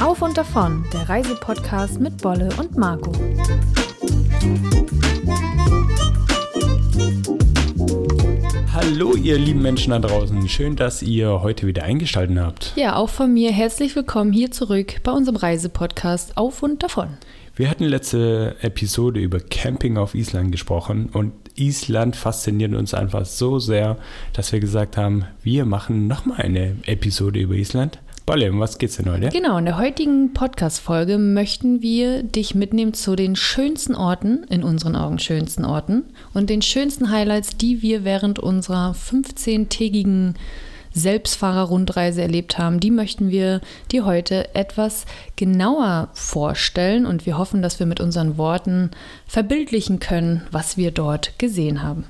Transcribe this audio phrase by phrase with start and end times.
[0.00, 3.12] Auf und davon, der Reisepodcast mit Bolle und Marco.
[8.72, 10.48] Hallo, ihr lieben Menschen da draußen.
[10.48, 12.72] Schön, dass ihr heute wieder eingeschaltet habt.
[12.76, 17.08] Ja, auch von mir herzlich willkommen hier zurück bei unserem Reisepodcast Auf und davon.
[17.56, 23.58] Wir hatten letzte Episode über Camping auf Island gesprochen und Island fasziniert uns einfach so
[23.58, 23.96] sehr,
[24.32, 27.98] dass wir gesagt haben, wir machen nochmal eine Episode über Island.
[28.26, 29.30] Bolle, um was geht's denn heute?
[29.30, 34.94] Genau, in der heutigen Podcast-Folge möchten wir dich mitnehmen zu den schönsten Orten, in unseren
[34.94, 40.34] Augen schönsten Orten und den schönsten Highlights, die wir während unserer 15-tägigen
[40.92, 43.60] Selbstfahrerrundreise erlebt haben, die möchten wir
[43.92, 48.90] dir heute etwas genauer vorstellen und wir hoffen, dass wir mit unseren Worten
[49.26, 52.04] verbildlichen können, was wir dort gesehen haben.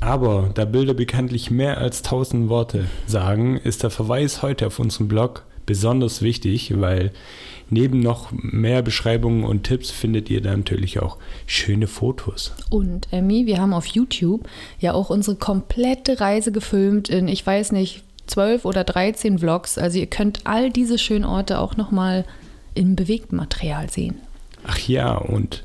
[0.00, 5.08] Aber da Bilder bekanntlich mehr als 1000 Worte sagen, ist der Verweis heute auf unseren
[5.08, 7.12] Blog besonders wichtig, weil
[7.70, 12.52] neben noch mehr Beschreibungen und Tipps findet ihr da natürlich auch schöne Fotos.
[12.70, 17.72] Und Emmy, wir haben auf YouTube ja auch unsere komplette Reise gefilmt in, ich weiß
[17.72, 19.78] nicht, 12 oder 13 Vlogs.
[19.78, 22.24] Also ihr könnt all diese schönen Orte auch nochmal
[22.74, 24.16] im bewegten Material sehen.
[24.68, 25.62] Ach ja, und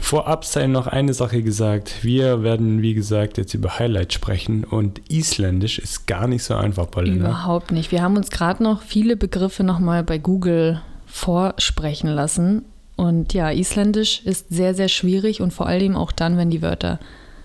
[0.00, 2.04] vorab sei noch eine Sache gesagt.
[2.04, 6.88] Wir werden, wie gesagt, jetzt über Highlights sprechen und Isländisch ist gar nicht so einfach,
[6.88, 7.30] Paulina.
[7.30, 7.90] Überhaupt nicht.
[7.90, 10.80] Wir haben uns gerade noch viele Begriffe nochmal bei Google
[11.18, 12.64] vorsprechen lassen.
[12.96, 16.98] Und ja, Isländisch ist sehr, sehr schwierig und vor allem auch dann, wenn die Wörter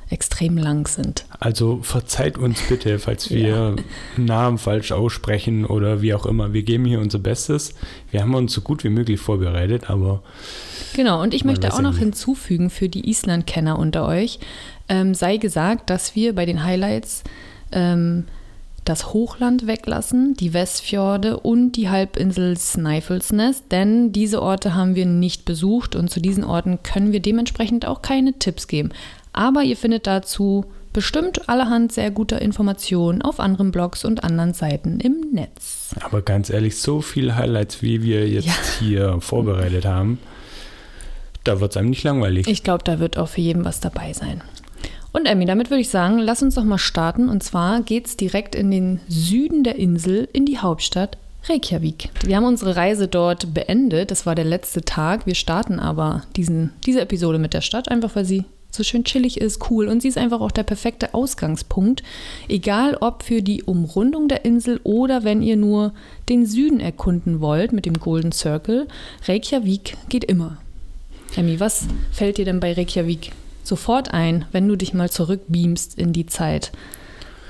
[0.10, 1.26] extrem lang sind.
[1.40, 3.76] Also verzeiht uns bitte, falls wir ja.
[4.18, 6.54] Namen falsch aussprechen oder wie auch immer.
[6.54, 7.74] Wir geben hier unser Bestes.
[8.12, 10.22] Wir haben uns so gut wie möglich vorbereitet, aber.
[10.96, 14.40] Genau, und ich möchte auch noch hinzufügen für die Island-Kenner unter euch,
[14.88, 17.24] ähm, sei gesagt, dass wir bei den Highlights
[17.72, 18.26] ähm,
[18.86, 25.46] das Hochland weglassen, die Westfjorde und die Halbinsel Snæfellsnes, denn diese Orte haben wir nicht
[25.46, 28.90] besucht und zu diesen Orten können wir dementsprechend auch keine Tipps geben.
[29.32, 35.00] Aber ihr findet dazu bestimmt allerhand sehr guter Informationen auf anderen Blogs und anderen Seiten
[35.00, 35.96] im Netz.
[36.02, 38.54] Aber ganz ehrlich, so viele Highlights, wie wir jetzt ja.
[38.80, 40.20] hier vorbereitet haben,
[41.44, 42.48] da wird es einem nicht langweilig.
[42.48, 44.42] Ich glaube, da wird auch für jeden was dabei sein.
[45.14, 47.30] Und Emmy, damit würde ich sagen, lass uns doch mal starten.
[47.30, 52.10] Und zwar geht es direkt in den Süden der Insel, in die Hauptstadt Reykjavik.
[52.26, 54.10] Wir haben unsere Reise dort beendet.
[54.10, 55.28] Das war der letzte Tag.
[55.28, 59.40] Wir starten aber diesen, diese Episode mit der Stadt, einfach weil sie so schön chillig
[59.40, 59.88] ist, cool.
[59.88, 62.02] Und sie ist einfach auch der perfekte Ausgangspunkt.
[62.48, 65.94] Egal ob für die Umrundung der Insel oder wenn ihr nur
[66.28, 68.88] den Süden erkunden wollt mit dem Golden Circle.
[69.28, 70.58] Reykjavik geht immer.
[71.36, 73.32] Emmy, was fällt dir denn bei Reykjavik
[73.64, 76.72] sofort ein, wenn du dich mal zurückbeamst in die Zeit,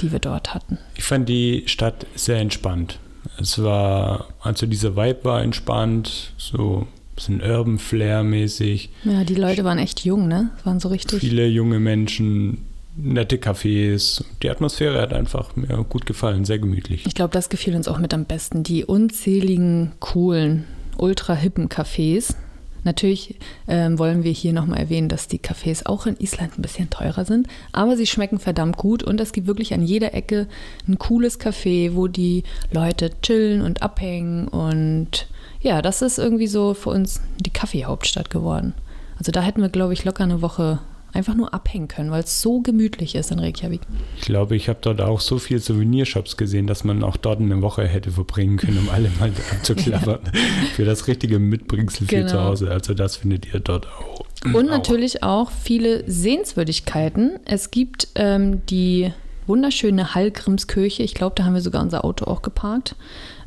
[0.02, 0.78] die wir dort hatten?
[0.96, 3.00] Ich fand die Stadt sehr entspannt.
[3.40, 8.90] Es war, also dieser Vibe war entspannt, so bisschen Urban Flair mäßig.
[9.04, 10.50] Ja, die Leute waren echt jung, ne?
[10.64, 11.20] Waren so richtig.
[11.20, 14.24] Viele junge Menschen, nette Cafés.
[14.42, 17.06] Die Atmosphäre hat einfach mir gut gefallen, sehr gemütlich.
[17.06, 18.64] Ich glaube, das gefiel uns auch mit am besten.
[18.64, 20.66] Die unzähligen coolen,
[20.98, 22.36] ultra hippen Cafés.
[22.84, 23.36] Natürlich
[23.68, 27.26] ähm, wollen wir hier nochmal erwähnen, dass die Cafés auch in Island ein bisschen teurer
[27.26, 30.48] sind, aber sie schmecken verdammt gut und es gibt wirklich an jeder Ecke
[30.88, 35.28] ein cooles Café, wo die Leute chillen und abhängen und
[35.62, 38.74] ja, das ist irgendwie so für uns die Kaffeehauptstadt geworden.
[39.18, 40.80] Also da hätten wir, glaube ich, locker eine Woche
[41.14, 43.82] einfach nur abhängen können, weil es so gemütlich ist in Reykjavik.
[44.18, 47.62] Ich glaube, ich habe dort auch so viele Souvenirshops gesehen, dass man auch dort eine
[47.62, 50.20] Woche hätte verbringen können, um alle mal abzuklappern.
[50.26, 50.32] ja.
[50.76, 52.30] Für das richtige Mitbringsel für genau.
[52.30, 52.72] zu Hause.
[52.72, 54.26] Also das findet ihr dort auch.
[54.54, 57.40] Und natürlich auch viele Sehenswürdigkeiten.
[57.46, 59.14] Es gibt ähm, die
[59.48, 61.04] wunderschöne Hallgrimskirche.
[61.04, 62.96] Ich glaube, da haben wir sogar unser Auto auch geparkt.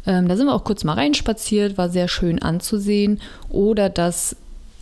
[0.07, 3.21] Ähm, da sind wir auch kurz mal reinspaziert, war sehr schön anzusehen.
[3.49, 4.37] Oder das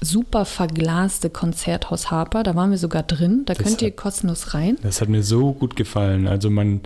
[0.04, 3.42] super verglaste Konzerthaus Harper, da waren wir sogar drin.
[3.46, 4.78] Da das könnt ihr kostenlos rein.
[4.82, 6.26] Das hat mir so gut gefallen.
[6.26, 6.80] Also man,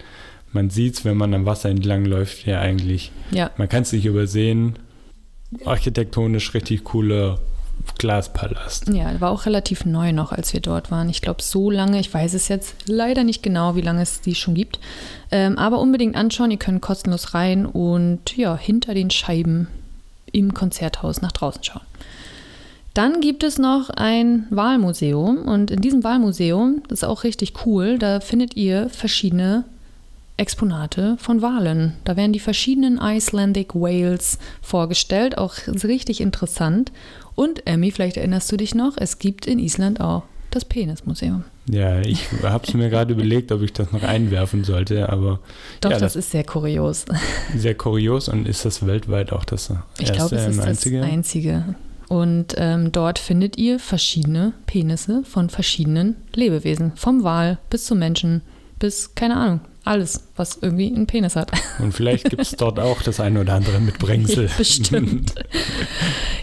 [0.52, 3.12] man sieht es, wenn man am Wasser entlang läuft, ja eigentlich.
[3.30, 3.50] Ja.
[3.56, 4.78] Man kann es nicht übersehen.
[5.64, 7.38] Architektonisch richtig coole
[7.96, 8.88] Glaspalast.
[8.88, 11.08] Ja, war auch relativ neu noch, als wir dort waren.
[11.08, 14.34] Ich glaube, so lange, ich weiß es jetzt leider nicht genau, wie lange es die
[14.34, 14.78] schon gibt.
[15.30, 19.68] Ähm, aber unbedingt anschauen, ihr könnt kostenlos rein und ja, hinter den Scheiben
[20.32, 21.82] im Konzerthaus nach draußen schauen.
[22.94, 27.98] Dann gibt es noch ein Wahlmuseum und in diesem Wahlmuseum, das ist auch richtig cool,
[27.98, 29.64] da findet ihr verschiedene
[30.36, 31.94] Exponate von Walen.
[32.04, 35.54] Da werden die verschiedenen Icelandic Whales vorgestellt, auch
[35.84, 36.92] richtig interessant.
[37.34, 41.44] Und Emmy, vielleicht erinnerst du dich noch, es gibt in Island auch das Penismuseum.
[41.68, 45.40] Ja, ich habe es mir gerade überlegt, ob ich das noch einwerfen sollte, aber.
[45.80, 47.04] Doch, ja, das, das, ist sehr kurios.
[47.54, 51.00] Sehr kurios und ist das weltweit auch das erste Ich glaube, es ist einzige?
[51.00, 51.74] das einzige.
[52.08, 56.92] Und ähm, dort findet ihr verschiedene Penisse von verschiedenen Lebewesen.
[56.96, 58.42] Vom Wal bis zum Menschen
[58.78, 61.50] bis, keine Ahnung, alles, was irgendwie einen Penis hat.
[61.78, 64.48] Und vielleicht gibt es dort auch das eine oder andere mit Brängsel.
[64.56, 65.34] Bestimmt.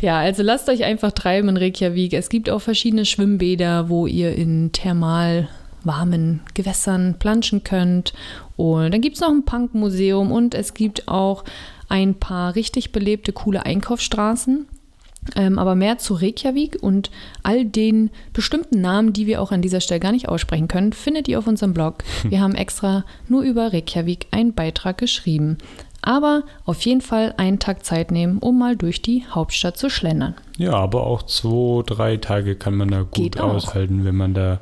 [0.01, 2.13] ja, also lasst euch einfach treiben in Reykjavik.
[2.13, 5.47] Es gibt auch verschiedene Schwimmbäder, wo ihr in thermal
[5.83, 8.13] warmen Gewässern planschen könnt.
[8.55, 11.43] Und dann gibt es noch ein Punkmuseum und es gibt auch
[11.87, 14.67] ein paar richtig belebte, coole Einkaufsstraßen.
[15.35, 17.09] Ähm, aber mehr zu Reykjavik und
[17.43, 21.27] all den bestimmten Namen, die wir auch an dieser Stelle gar nicht aussprechen können, findet
[21.27, 22.03] ihr auf unserem Blog.
[22.29, 25.57] Wir haben extra nur über Reykjavik einen Beitrag geschrieben.
[26.05, 30.35] Aber auf jeden Fall einen Tag Zeit nehmen, um mal durch die Hauptstadt zu schlendern.
[30.55, 34.59] Ja, aber auch zwei, drei Tage kann man da gut aushalten, wenn man da,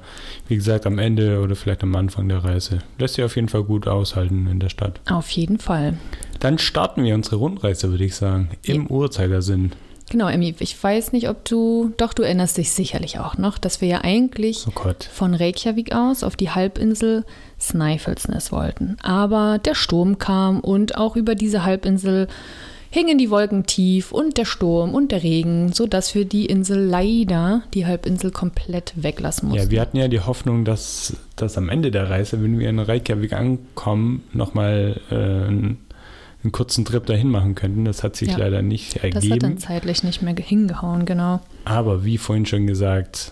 [0.48, 3.63] wie gesagt, am Ende oder vielleicht am Anfang der Reise, lässt sich auf jeden Fall
[3.63, 5.01] gut aushalten in der Stadt.
[5.10, 5.98] Auf jeden Fall.
[6.39, 8.89] Dann starten wir unsere Rundreise, würde ich sagen, im ja.
[8.89, 9.74] Uhrzeigersinn.
[10.10, 13.82] Genau, Emmy, ich weiß nicht, ob du, doch du erinnerst dich sicherlich auch noch, dass
[13.82, 17.26] wir ja eigentlich oh von Reykjavik aus auf die Halbinsel
[17.60, 18.98] Snæfellsnes wollten.
[19.02, 22.28] Aber der Sturm kam und auch über diese Halbinsel
[22.94, 27.64] hingen die Wolken tief und der Sturm und der Regen, sodass wir die Insel leider,
[27.74, 29.64] die Halbinsel komplett weglassen mussten.
[29.64, 32.78] Ja, wir hatten ja die Hoffnung, dass, dass am Ende der Reise, wenn wir in
[32.78, 35.76] Reykjavik ankommen, nochmal äh,
[36.44, 37.86] einen kurzen Trip dahin machen könnten.
[37.86, 39.22] Das hat sich ja, leider nicht ergeben.
[39.22, 41.40] Das hat dann zeitlich nicht mehr hingehauen, genau.
[41.66, 43.31] Aber wie vorhin schon gesagt,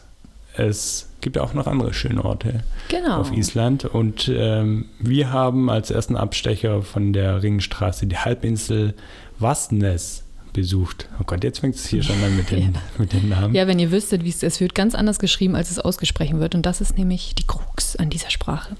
[0.55, 3.17] es gibt ja auch noch andere schöne Orte genau.
[3.17, 3.85] auf Island.
[3.85, 8.93] Und ähm, wir haben als ersten Abstecher von der Ringstraße die Halbinsel
[9.39, 10.23] Vastnes
[10.53, 11.07] besucht.
[11.19, 12.81] Oh Gott, jetzt fängt es hier schon an mit den, ja.
[12.97, 13.55] mit den Namen.
[13.55, 16.55] Ja, wenn ihr wüsstet, wie es, es wird ganz anders geschrieben, als es ausgesprochen wird.
[16.55, 18.75] Und das ist nämlich die Krux an dieser Sprache.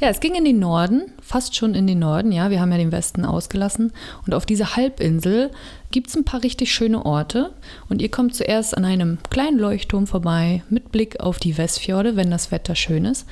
[0.00, 2.32] Ja, es ging in den Norden, fast schon in den Norden.
[2.32, 3.92] Ja, wir haben ja den Westen ausgelassen.
[4.26, 5.50] Und auf dieser Halbinsel
[5.90, 7.52] gibt es ein paar richtig schöne Orte.
[7.90, 12.30] Und ihr kommt zuerst an einem kleinen Leuchtturm vorbei mit Blick auf die Westfjorde, wenn
[12.30, 13.26] das Wetter schön ist.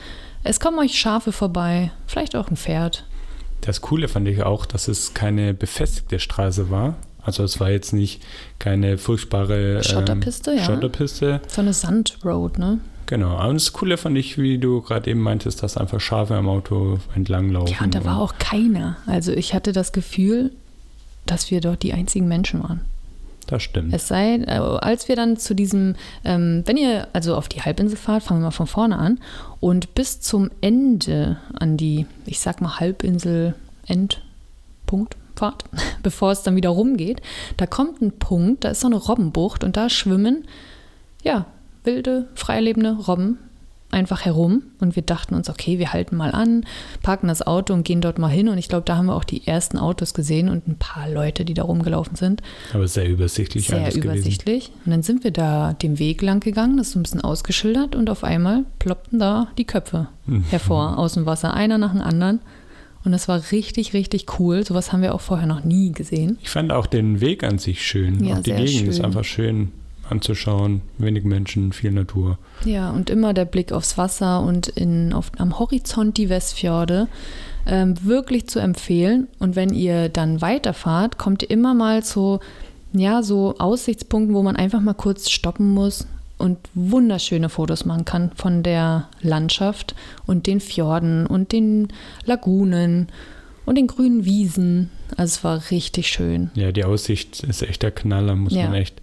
[0.44, 3.04] Es kommen euch Schafe vorbei, vielleicht auch ein Pferd.
[3.62, 6.96] Das Coole fand ich auch, dass es keine befestigte Straße war.
[7.22, 8.22] Also es war jetzt nicht
[8.58, 10.64] keine furchtbare ähm, Schotterpiste, ja.
[10.64, 11.40] Schotterpiste.
[11.48, 12.78] So eine Sandroad, ne?
[13.08, 16.46] Genau, aber das Coole fand ich, wie du gerade eben meintest, dass einfach Schafe am
[16.46, 17.74] Auto entlanglaufen.
[17.74, 18.98] Ja, und da war auch keiner.
[19.06, 20.52] Also ich hatte das Gefühl,
[21.24, 22.82] dass wir dort die einzigen Menschen waren.
[23.46, 23.94] Das stimmt.
[23.94, 27.96] Es sei, äh, als wir dann zu diesem, ähm, wenn ihr also auf die Halbinsel
[27.96, 29.20] fahrt, fangen wir mal von vorne an
[29.58, 33.54] und bis zum Ende an die, ich sag mal Halbinsel
[33.86, 35.64] Endpunkt fahrt,
[36.02, 37.22] bevor es dann wieder rumgeht,
[37.56, 40.44] da kommt ein Punkt, da ist so eine Robbenbucht und da schwimmen,
[41.22, 41.46] ja,
[41.88, 43.38] wilde, freilebende Robben
[43.90, 46.66] einfach herum und wir dachten uns, okay, wir halten mal an,
[47.02, 49.24] parken das Auto und gehen dort mal hin und ich glaube, da haben wir auch
[49.24, 52.42] die ersten Autos gesehen und ein paar Leute, die da rumgelaufen sind.
[52.74, 54.66] Aber sehr übersichtlich Sehr übersichtlich.
[54.66, 54.82] Gewesen.
[54.84, 57.96] Und dann sind wir da den Weg lang gegangen, das ist so ein bisschen ausgeschildert
[57.96, 60.44] und auf einmal ploppten da die Köpfe mhm.
[60.50, 62.40] hervor aus dem Wasser, einer nach dem anderen.
[63.04, 64.66] Und das war richtig, richtig cool.
[64.66, 66.36] Sowas haben wir auch vorher noch nie gesehen.
[66.42, 68.22] Ich fand auch den Weg an sich schön.
[68.22, 68.88] Ja, auch die Gegend schön.
[68.88, 69.72] ist einfach schön
[70.10, 70.82] anzuschauen.
[70.98, 72.38] Wenig Menschen, viel Natur.
[72.64, 77.08] Ja, und immer der Blick aufs Wasser und in, auf, am Horizont die Westfjorde.
[77.66, 79.28] Ähm, wirklich zu empfehlen.
[79.38, 82.40] Und wenn ihr dann weiterfahrt, kommt ihr immer mal zu
[82.92, 86.06] ja, so Aussichtspunkten, wo man einfach mal kurz stoppen muss
[86.38, 89.94] und wunderschöne Fotos machen kann von der Landschaft
[90.26, 91.88] und den Fjorden und den
[92.24, 93.08] Lagunen
[93.66, 94.90] und den grünen Wiesen.
[95.16, 96.50] Also es war richtig schön.
[96.54, 98.64] Ja, die Aussicht ist echt der Knaller, muss ja.
[98.64, 99.02] man echt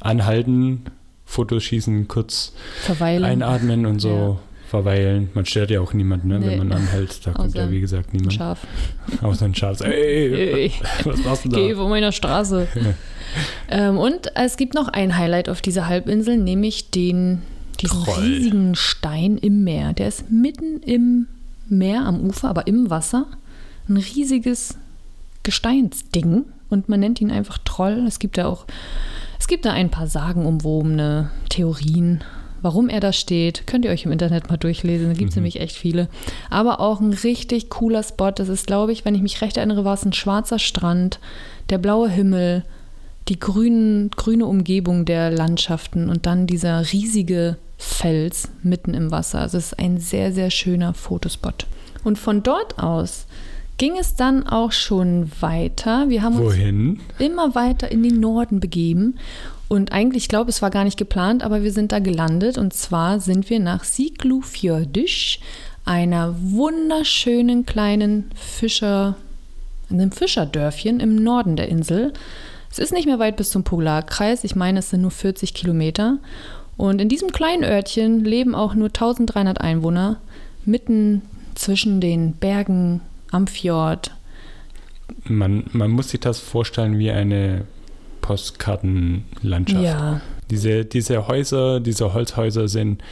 [0.00, 0.82] anhalten,
[1.24, 2.52] Fotos schießen, kurz
[2.82, 3.24] verweilen.
[3.24, 4.38] einatmen und so ja.
[4.68, 5.30] verweilen.
[5.34, 6.40] Man stört ja auch niemanden, ne?
[6.40, 6.46] Nee.
[6.46, 7.24] wenn man anhält.
[7.24, 8.32] Da kommt ja wie gesagt niemand.
[8.32, 8.66] Schaf.
[9.22, 9.80] Außer ein Schaf.
[9.80, 10.72] Ey, Ey,
[11.04, 11.56] was machst du da?
[11.58, 12.66] Geh von meiner Straße.
[13.68, 17.42] ähm, und es gibt noch ein Highlight auf dieser Halbinsel, nämlich den,
[17.80, 18.24] diesen Troll.
[18.24, 19.92] riesigen Stein im Meer.
[19.92, 21.26] Der ist mitten im
[21.68, 23.26] Meer am Ufer, aber im Wasser.
[23.88, 24.76] Ein riesiges
[25.44, 28.04] Gesteinsding und man nennt ihn einfach Troll.
[28.06, 28.66] Es gibt ja auch
[29.40, 32.22] es gibt da ein paar sagenumwobene Theorien,
[32.60, 33.66] warum er da steht.
[33.66, 35.08] Könnt ihr euch im Internet mal durchlesen.
[35.08, 35.40] Da gibt es mhm.
[35.40, 36.08] nämlich echt viele.
[36.50, 38.30] Aber auch ein richtig cooler Spot.
[38.30, 41.20] Das ist, glaube ich, wenn ich mich recht erinnere, war es ein schwarzer Strand,
[41.70, 42.64] der blaue Himmel,
[43.28, 49.40] die grünen, grüne Umgebung der Landschaften und dann dieser riesige Fels mitten im Wasser.
[49.40, 51.66] Also es ist ein sehr, sehr schöner Fotospot.
[52.04, 53.26] Und von dort aus
[53.80, 56.10] ging es dann auch schon weiter.
[56.10, 56.90] Wir haben Wohin?
[56.90, 59.14] uns immer weiter in den Norden begeben.
[59.68, 62.58] Und eigentlich, ich glaube, es war gar nicht geplant, aber wir sind da gelandet.
[62.58, 65.40] Und zwar sind wir nach Siglufjordisch,
[65.86, 69.16] einer wunderschönen kleinen Fischer,
[69.88, 72.12] einem Fischerdörfchen im Norden der Insel.
[72.70, 74.44] Es ist nicht mehr weit bis zum Polarkreis.
[74.44, 76.18] Ich meine, es sind nur 40 Kilometer.
[76.76, 80.18] Und in diesem kleinen Örtchen leben auch nur 1300 Einwohner,
[80.66, 81.22] mitten
[81.54, 84.10] zwischen den Bergen am Fjord.
[85.24, 87.64] Man, man muss sich das vorstellen wie eine
[88.20, 89.82] Postkartenlandschaft.
[89.82, 90.20] Ja,
[90.50, 93.02] Diese, diese Häuser, diese Holzhäuser sind,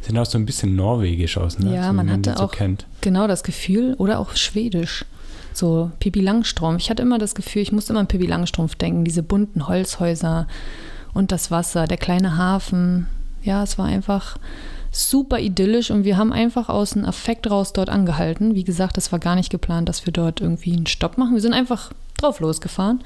[0.00, 1.74] sind auch so ein bisschen norwegisch aus, ne?
[1.74, 2.86] Ja, so, man hatte die so auch- kennt.
[3.00, 3.94] genau das Gefühl.
[3.98, 5.04] Oder auch schwedisch.
[5.52, 6.80] So Pippi Langstrumpf.
[6.82, 9.04] Ich hatte immer das Gefühl, ich musste immer an Pippi Langstrumpf denken.
[9.04, 10.48] Diese bunten Holzhäuser
[11.12, 13.06] und das Wasser, der kleine Hafen.
[13.42, 14.36] Ja, es war einfach
[14.94, 18.54] super idyllisch und wir haben einfach aus dem Affekt raus dort angehalten.
[18.54, 21.34] Wie gesagt, es war gar nicht geplant, dass wir dort irgendwie einen Stopp machen.
[21.34, 23.00] Wir sind einfach drauf losgefahren.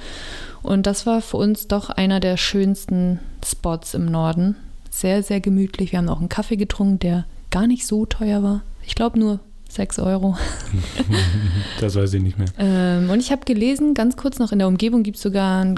[0.62, 4.56] Und das war für uns doch einer der schönsten Spots im Norden.
[4.90, 5.92] Sehr, sehr gemütlich.
[5.92, 8.62] Wir haben auch einen Kaffee getrunken, der gar nicht so teuer war.
[8.86, 9.40] Ich glaube nur
[9.70, 10.36] 6 Euro.
[11.80, 12.48] Das weiß ich nicht mehr.
[12.58, 15.74] Ähm, und ich habe gelesen, ganz kurz noch, in der Umgebung gibt es sogar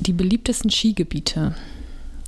[0.00, 1.54] die beliebtesten Skigebiete.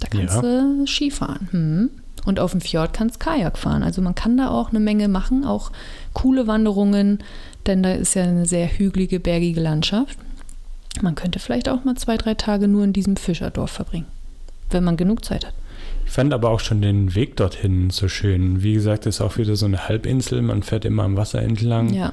[0.00, 0.40] Da kannst Ja.
[0.40, 1.49] du Ski fahren.
[1.50, 1.90] Hm.
[2.24, 3.82] Und auf dem Fjord kannst Kajak fahren.
[3.82, 5.72] Also man kann da auch eine Menge machen, auch
[6.12, 7.18] coole Wanderungen,
[7.66, 10.16] denn da ist ja eine sehr hügelige, bergige Landschaft.
[11.00, 14.06] Man könnte vielleicht auch mal zwei, drei Tage nur in diesem Fischerdorf verbringen,
[14.70, 15.54] wenn man genug Zeit hat.
[16.04, 18.62] Ich fand aber auch schon den Weg dorthin so schön.
[18.62, 20.42] Wie gesagt, es ist auch wieder so eine Halbinsel.
[20.42, 22.12] Man fährt immer am Wasser entlang, Ja,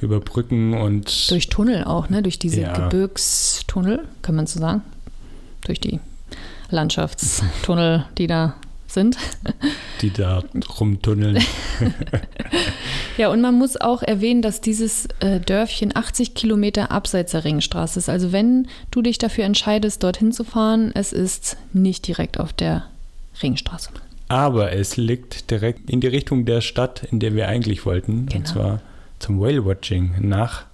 [0.00, 2.22] über Brücken und durch Tunnel auch, ne?
[2.22, 2.72] Durch diese Ja.
[2.72, 4.82] Gebirgstunnel, kann man so sagen.
[5.64, 6.00] Durch die
[6.70, 8.54] Landschaftstunnel, die da
[8.90, 9.16] sind.
[10.02, 10.42] die da
[10.78, 11.38] rumtunneln.
[13.16, 17.98] Ja, und man muss auch erwähnen, dass dieses äh, Dörfchen 80 Kilometer abseits der Ringstraße
[17.98, 18.08] ist.
[18.08, 22.84] Also wenn du dich dafür entscheidest, dorthin zu fahren, es ist nicht direkt auf der
[23.42, 23.90] Ringstraße.
[24.28, 28.24] Aber es liegt direkt in die Richtung der Stadt, in der wir eigentlich wollten.
[28.26, 28.38] Genau.
[28.38, 28.80] Und zwar
[29.18, 30.64] zum Whale-Watching nach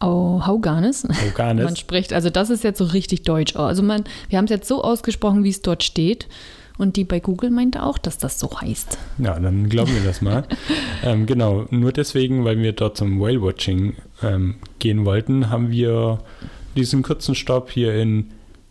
[0.00, 1.04] Oh, Hauganes.
[1.08, 1.78] Man Oganes.
[1.78, 3.56] spricht, also das ist jetzt so richtig deutsch.
[3.56, 6.28] Also man, wir haben es jetzt so ausgesprochen, wie es dort steht.
[6.78, 8.98] Und die bei Google meinte auch, dass das so heißt.
[9.18, 10.44] Ja, dann glauben wir das mal.
[11.02, 16.20] ähm, genau, nur deswegen, weil wir dort zum Whale-Watching ähm, gehen wollten, haben wir
[16.76, 18.30] diesen kurzen Stopp hier in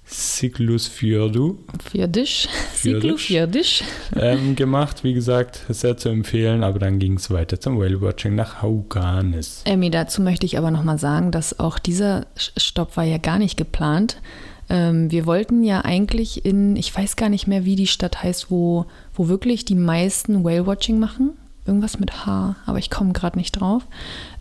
[0.09, 2.47] Siglusfjördu Fjordisch.
[2.73, 3.01] Fjordisch.
[3.01, 3.83] Siglu Fjordisch.
[4.15, 5.03] ähm, gemacht.
[5.03, 9.63] Wie gesagt, sehr zu empfehlen, aber dann ging es weiter zum Whale-Watching nach Hauganes.
[9.65, 13.57] Emmy, dazu möchte ich aber nochmal sagen, dass auch dieser Stopp war ja gar nicht
[13.57, 14.21] geplant.
[14.69, 18.51] Ähm, wir wollten ja eigentlich in, ich weiß gar nicht mehr, wie die Stadt heißt,
[18.51, 21.31] wo, wo wirklich die meisten Whale-Watching machen.
[21.65, 23.83] Irgendwas mit H, aber ich komme gerade nicht drauf.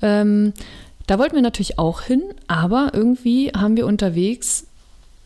[0.00, 0.52] Ähm,
[1.06, 4.66] da wollten wir natürlich auch hin, aber irgendwie haben wir unterwegs,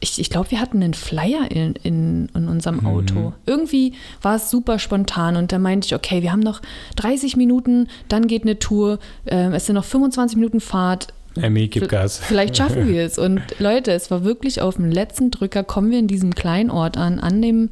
[0.01, 3.35] ich, ich glaube, wir hatten einen Flyer in, in, in unserem Auto.
[3.45, 3.93] Irgendwie
[4.23, 6.63] war es super spontan und da meinte ich, okay, wir haben noch
[6.97, 11.89] 30 Minuten, dann geht eine Tour, ähm, es sind noch 25 Minuten Fahrt, Emmy, gib
[11.89, 12.19] Gas.
[12.19, 13.19] Vielleicht schaffen wir es.
[13.19, 16.97] Und Leute, es war wirklich auf dem letzten Drücker, kommen wir in diesem kleinen Ort
[16.97, 17.69] an, an dem,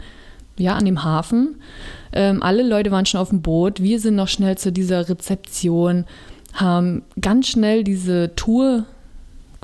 [0.57, 1.57] ja, an dem Hafen.
[2.13, 3.83] Ähm, alle Leute waren schon auf dem Boot.
[3.83, 6.05] Wir sind noch schnell zu dieser Rezeption,
[6.55, 8.85] haben ganz schnell diese Tour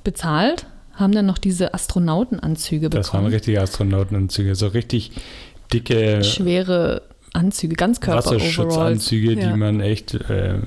[0.02, 3.34] bezahlt, haben dann noch diese Astronautenanzüge Das waren bekommen.
[3.34, 5.12] richtige Astronautenanzüge, so richtig
[5.72, 8.40] dicke Schwere Anzüge, Ganzkörper-Overalls.
[8.42, 9.50] Wasserschutzanzüge, Ja.
[9.52, 10.58] die man echt, äh,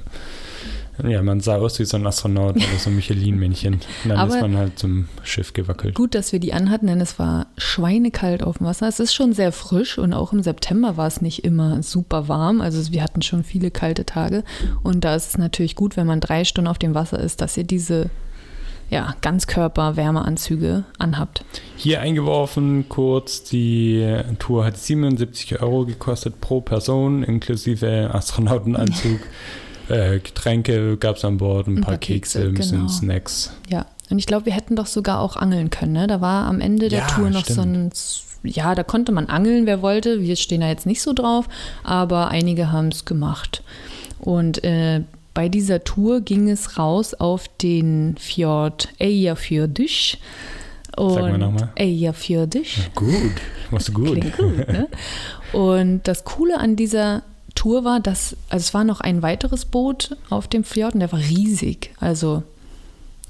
[1.07, 3.73] ja, man sah aus wie so ein Astronaut oder so ein Michelin-Männchen.
[3.75, 5.95] Und dann Aber- ist man halt zum Schiff gewackelt.
[5.95, 8.87] Gut, dass wir die anhatten, denn es war schweinekalt auf dem Wasser.
[8.87, 12.61] Es ist schon sehr frisch und auch im September war es nicht immer super warm.
[12.61, 14.43] Also wir hatten schon viele kalte Tage.
[14.83, 17.57] Und da ist es natürlich gut, wenn man drei Stunden auf dem Wasser ist, dass
[17.57, 18.09] ihr diese
[18.89, 21.43] ja, Ganzkörper-Wärmeanzüge anhabt.
[21.75, 29.19] Hier eingeworfen kurz, die Tour hat 77 Euro gekostet pro Person, inklusive Astronautenanzug.
[29.89, 32.89] äh, Getränke gab es an Bord, ein, paar, Kekse, ein bisschen genau.
[32.89, 33.51] Snacks.
[33.69, 35.93] Ja, und ich glaube, wir hätten doch sogar auch angeln können.
[35.93, 36.07] Ne?
[36.07, 37.91] Da war am Ende der Ja, Tour noch so ein,
[38.43, 40.21] ja, da konnte man angeln, wer wollte.
[40.21, 41.47] Wir stehen da jetzt nicht so drauf,
[41.83, 43.63] aber einige haben es gemacht.
[44.19, 45.01] Und äh,
[45.33, 50.17] bei dieser Tour ging es raus auf den Fjord Eyjafjördisch.
[50.97, 51.69] Sag mal nochmal.
[51.75, 52.89] Eyjafjördisch.
[52.95, 53.13] Gut,
[53.69, 54.11] machst du gut.
[54.13, 54.87] Klingt gut, ne?
[55.53, 57.21] Und das Coole an dieser
[57.57, 61.11] Tour war, dass, also es war noch ein weiteres Boot auf dem Fjord und der
[61.11, 61.91] war riesig.
[61.99, 62.43] Also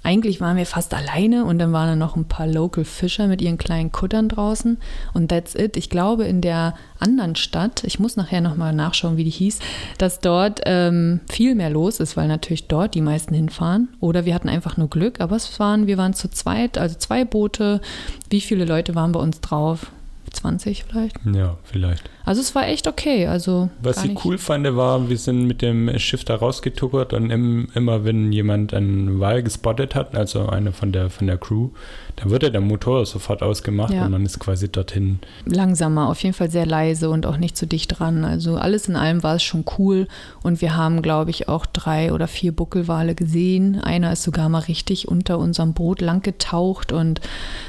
[0.03, 3.41] eigentlich waren wir fast alleine und dann waren da noch ein paar Local Fischer mit
[3.41, 4.77] ihren kleinen Kuttern draußen
[5.13, 5.75] und that's it.
[5.75, 9.59] Ich glaube, in der anderen Stadt, ich muss nachher nochmal nachschauen, wie die hieß,
[9.97, 13.89] dass dort ähm, viel mehr los ist, weil natürlich dort die meisten hinfahren.
[13.99, 17.25] Oder wir hatten einfach nur Glück, aber es waren, wir waren zu zweit, also zwei
[17.25, 17.81] Boote.
[18.29, 19.91] Wie viele Leute waren bei uns drauf?
[20.31, 21.17] 20 vielleicht.
[21.25, 22.09] Ja, vielleicht.
[22.27, 23.25] Also es war echt okay.
[23.25, 27.69] Also Was ich cool fand, war, wir sind mit dem Schiff da rausgetuckert und im,
[27.73, 31.69] immer wenn jemand einen Wal gespottet hat, also einer von der, von der Crew,
[32.17, 34.03] dann wird ja der Motor sofort ausgemacht Ja.
[34.05, 35.19] und man ist quasi dorthin.
[35.45, 38.25] langsamer, auf jeden Fall sehr leise und auch nicht zu dicht dran.
[38.25, 40.07] Also alles in allem war es schon cool
[40.43, 43.79] und wir haben, glaube ich, auch drei oder vier Buckelwale gesehen.
[43.79, 47.21] Einer ist sogar mal richtig unter unserem Boot lang getaucht und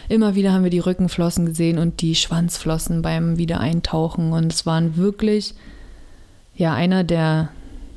[0.09, 4.97] immer wieder haben wir die Rückenflossen gesehen und die Schwanzflossen beim Wiedereintauchen und es waren
[4.97, 5.55] wirklich
[6.55, 7.51] ja einer der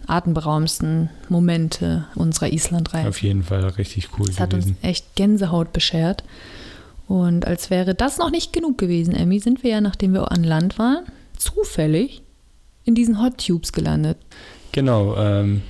[0.08, 3.08] atemberaubendsten Momente unserer Islandreise.
[3.08, 6.24] Auf jeden Fall richtig cool Das hat uns echt Gänsehaut beschert.
[7.08, 10.44] Und als wäre das noch nicht genug gewesen, Emmy, sind wir ja, nachdem wir an
[10.44, 11.06] Land waren,
[11.38, 12.22] zufällig
[12.86, 14.18] in diesen Hot Tubes gelandet.
[14.72, 15.62] Genau, ähm,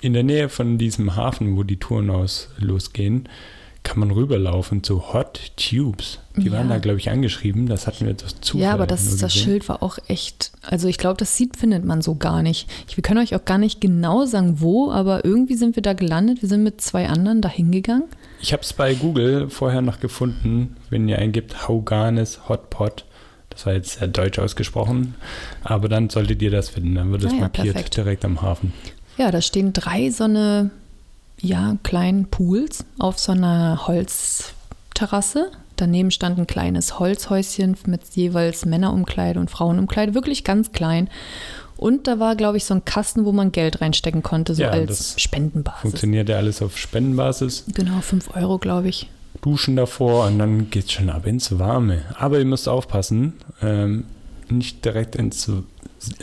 [0.00, 3.28] in der Nähe von diesem Hafen, wo die Touren aus losgehen,
[3.86, 6.18] kann man rüberlaufen zu Hot Tubes.
[6.36, 6.52] Die Ja.
[6.54, 7.66] waren da, glaube ich, angeschrieben.
[7.66, 9.32] Das hatten wir durch Zufall ja, aber das, das.
[9.32, 12.68] Schild war auch echt, also ich glaube, das sieht, findet man so gar nicht.
[12.88, 15.92] Ich, wir können euch auch gar nicht genau sagen, wo, aber irgendwie sind wir da
[15.92, 16.42] gelandet.
[16.42, 18.04] Wir sind mit zwei anderen da hingegangen.
[18.42, 23.04] Ich habe es bei Google vorher noch gefunden, wenn ihr eingibt Hauganes Hotpot.
[23.50, 25.14] Das war jetzt sehr deutsch ausgesprochen,
[25.62, 26.96] aber dann solltet ihr das finden.
[26.96, 27.96] Dann wird es Ah ja, markiert perfekt.
[27.96, 28.72] direkt am Hafen.
[29.16, 30.70] Ja, da stehen drei so eine,
[31.40, 35.50] ja, kleinen Pools auf so einer Holzterrasse.
[35.76, 41.10] Daneben stand ein kleines Holzhäuschen mit jeweils Männerumkleide und Frauenumkleide, wirklich ganz klein.
[41.76, 44.70] Und da war, glaube ich, so ein Kasten, wo man Geld reinstecken konnte, so Ja,
[44.70, 45.82] als Spendenbasis.
[45.82, 47.64] Funktioniert ja alles auf Spendenbasis.
[47.74, 49.10] Genau, 5 Euro, glaube ich.
[49.42, 52.02] Duschen davor und dann geht's schon ab ins Warme.
[52.18, 54.04] Aber ihr müsst aufpassen, ähm,
[54.48, 55.50] nicht direkt ins,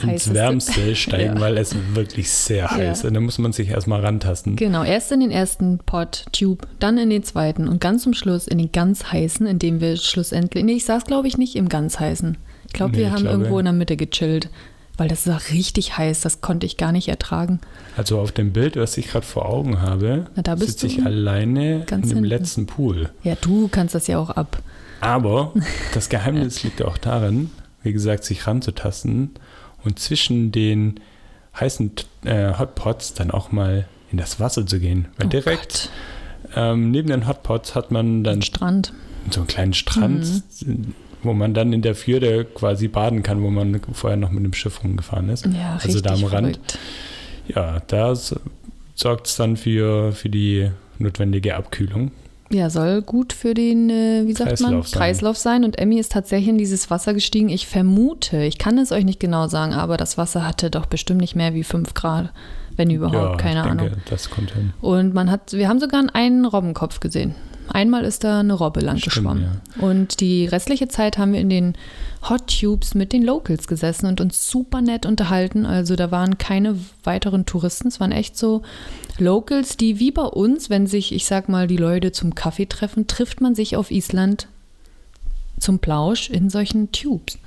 [0.02, 0.34] ins.
[0.34, 1.42] Wärmste steigen, Ja.
[1.42, 3.10] weil es wirklich sehr heiß Ja.
[3.10, 3.16] ist.
[3.16, 4.56] Da muss man sich erstmal rantasten.
[4.56, 8.48] Genau, erst in den ersten Pot, Tube, dann in den zweiten und ganz zum Schluss
[8.48, 11.70] in den ganz heißen, in dem wir schlussendlich, nee, ich saß glaube ich nicht im
[11.70, 12.38] ganz heißen.
[12.68, 14.50] Ich glaube, Nee, wir haben glaube- irgendwo in der Mitte gechillt,
[14.98, 17.60] weil das war richtig heiß, das konnte ich gar nicht ertragen.
[17.98, 22.02] Also auf dem Bild, was ich gerade vor Augen habe, Na, sitze ich alleine in
[22.10, 23.10] dem letzten Pool.
[23.24, 24.62] Ja, du kannst das ja auch ab.
[25.02, 25.52] Aber
[25.94, 27.50] das Geheimnis liegt ja auch darin,
[27.84, 29.32] wie gesagt, sich ranzutasten
[29.86, 31.00] und zwischen den
[31.60, 31.92] heißen
[32.26, 35.08] äh, Hotpots dann auch mal in das Wasser zu gehen.
[35.18, 35.90] Weil Oh direkt
[36.56, 38.94] ähm, neben den Hotpots hat man dann Strand.
[39.32, 40.44] so einen kleinen Strand,
[41.24, 44.54] wo man dann in der Fjorde quasi baden kann, wo man vorher noch mit dem
[44.54, 45.46] Schiff rumgefahren ist.
[45.48, 46.58] Ja, Also da am Rand.
[46.58, 46.80] verrückt.
[47.48, 48.14] Ja, da
[48.96, 50.70] sorgt es dann für, für die
[51.00, 52.12] notwendige Abkühlung.
[52.54, 55.00] Ja, soll gut für den, äh, wie sagt man, Kreislauf sein.
[55.00, 55.64] Kreislauf sein.
[55.64, 57.50] Und Emmy ist tatsächlich in dieses Wasser gestiegen.
[57.50, 61.22] Ich vermute, ich kann es euch nicht genau sagen, aber das Wasser hatte doch bestimmt
[61.22, 62.32] nicht mehr wie 5 Grad,
[62.76, 63.98] wenn überhaupt, ja, keine ich denke, Ahnung.
[64.10, 64.74] das kommt hin.
[64.82, 67.34] Und man hat, wir haben sogar einen Robbenkopf gesehen.
[67.70, 69.62] Einmal ist da eine Robbe lang Stimmt, geschwommen.
[69.80, 71.74] Und die restliche Zeit haben wir in den
[72.30, 75.66] Hot Tubes mit den Locals gesessen und uns super nett unterhalten.
[75.66, 77.88] Also da waren keine weiteren Touristen.
[77.88, 78.62] Es waren echt so
[79.18, 83.08] Locals, die wie bei uns, wenn sich, ich sag mal, die Leute zum Kaffee treffen,
[83.08, 84.48] trifft man sich auf Island
[85.60, 87.38] zum Plausch in solchen Tubes.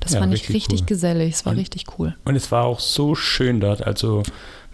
[0.00, 0.86] Das Ja, fand ich richtig richtig cool.
[0.86, 1.34] gesellig.
[1.34, 2.14] Es war Und- richtig cool.
[2.24, 3.82] Und es war auch so schön dort.
[3.86, 4.22] Also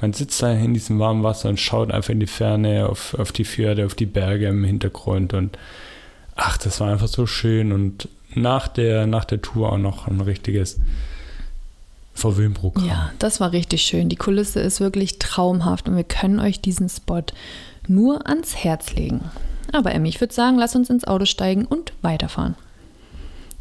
[0.01, 3.33] man sitzt da in diesem warmen Wasser und schaut einfach in die Ferne auf, auf
[3.33, 5.35] die Fjorde, auf die Berge im Hintergrund.
[5.35, 5.59] Und
[6.37, 7.73] ach, das war einfach so schön.
[7.73, 10.81] Und nach der, nach der Tour auch noch ein richtiges
[12.15, 12.87] Verwöhnprogramm.
[12.87, 14.09] Ja, das war richtig schön.
[14.09, 17.23] Die Kulisse ist wirklich traumhaft und wir können euch diesen Spot
[17.89, 19.31] nur ans Herz legen.
[19.73, 22.57] Aber Emmy, ich würde sagen, lass uns ins Auto steigen und weiterfahren.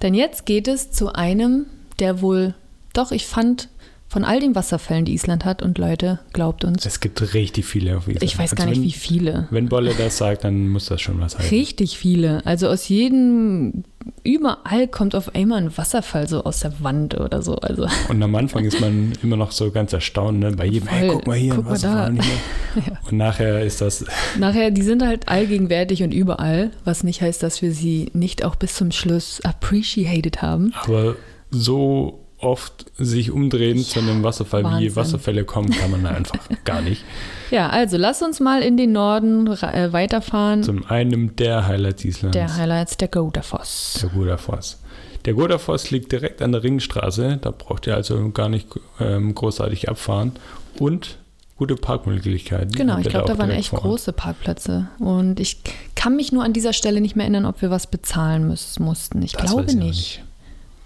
[0.01, 1.65] Denn jetzt geht es zu einem,
[1.99, 2.53] der wohl,
[2.93, 3.69] doch, ich fand
[4.09, 7.95] von all den Wasserfällen, die Island hat, und Leute, glaubt uns, Es gibt richtig viele
[7.95, 8.23] auf Island.
[8.23, 8.91] ich weiß gar Also nicht, wenn, wie
[9.23, 9.47] viele.
[9.51, 11.49] Wenn Bolle das sagt, dann muss das schon was heißen.
[11.51, 12.43] Richtig viele.
[12.45, 13.83] Also aus jedem,
[14.23, 17.55] überall kommt auf einmal ein Wasserfall so aus der Wand oder so.
[17.57, 20.51] Also Und am Anfang ist man immer noch so ganz erstaunt, ne?
[20.53, 21.15] bei jedem, hey, Voll.
[21.17, 21.87] guck mal hier, Guck ein mal da.
[21.93, 22.09] Wasserfall.
[22.09, 22.97] und hier.
[23.11, 24.05] Und nachher ist das
[24.39, 28.55] Nachher, die sind halt allgegenwärtig und überall, was nicht heißt, dass wir sie nicht auch
[28.55, 30.73] bis zum Schluss appreciated haben.
[30.83, 31.15] Aber
[31.51, 34.95] so oft sich umdrehen zu einem Wasserfall, wie Wahnsinn.
[34.95, 37.03] Wasserfälle kommen, kann man einfach gar nicht.
[37.51, 40.63] Ja, also lass uns mal in den Norden äh, weiterfahren.
[40.63, 43.99] Zum einen der Highlights Islands, der Highlights der Godafoss.
[44.01, 44.79] der Godafoss.
[45.25, 48.67] Der Godafoss liegt direkt an der Ringstraße, da braucht ihr also gar nicht
[49.01, 50.31] ähm, großartig abfahren.
[50.77, 51.17] Und
[51.57, 52.71] gute Parkmöglichkeiten.
[52.71, 53.81] Genau, ich glaube, da waren echt Ort.
[53.81, 54.87] große Parkplätze.
[54.99, 55.57] Und ich
[55.95, 59.21] kann mich nur an dieser Stelle nicht mehr erinnern, ob wir was bezahlen müssen, mussten.
[59.21, 60.23] Ich Das glaube auch nicht.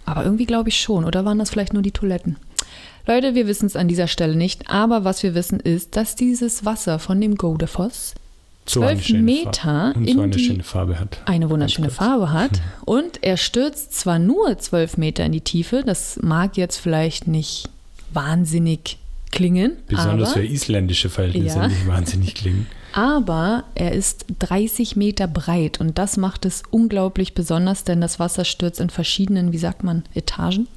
[0.05, 1.05] Aber irgendwie glaube ich schon.
[1.05, 2.37] Oder waren das vielleicht nur die Toiletten?
[3.07, 4.69] Leute, wir wissen es an dieser Stelle nicht.
[4.69, 8.13] Aber was wir wissen ist, dass dieses Wasser von dem Godefoss
[8.65, 11.21] So 12 schöne Meter und in so eine die- schöne Farbe hat.
[11.25, 11.89] eine wunderschöne.
[11.89, 12.61] Farbe hat.
[12.85, 15.83] Und er stürzt zwar nur 12 Meter in die Tiefe.
[15.85, 17.69] Das mag jetzt vielleicht nicht
[18.13, 18.97] wahnsinnig
[19.31, 19.73] klingen.
[19.87, 21.67] Besonders aber für isländische Verhältnisse Ja.
[21.67, 22.67] nicht wahnsinnig klingen.
[22.93, 28.45] Aber er ist 30 Meter breit und das macht es unglaublich besonders, denn das Wasser
[28.45, 30.67] stürzt in verschiedenen, wie sagt man, Etagen.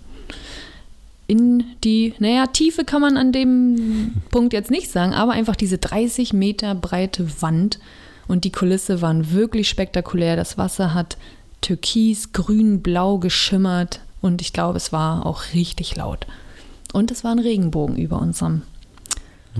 [1.26, 5.76] In die, naja, Tiefe kann man an dem Punkt jetzt nicht sagen, aber einfach diese
[5.76, 7.78] 30 Meter breite Wand
[8.28, 10.36] und die Kulisse waren wirklich spektakulär.
[10.36, 11.18] Das Wasser hat
[11.60, 16.26] türkis, grün, blau geschimmert und ich glaube, es war auch richtig laut.
[16.94, 18.62] Und es war ein Regenbogen über unserem,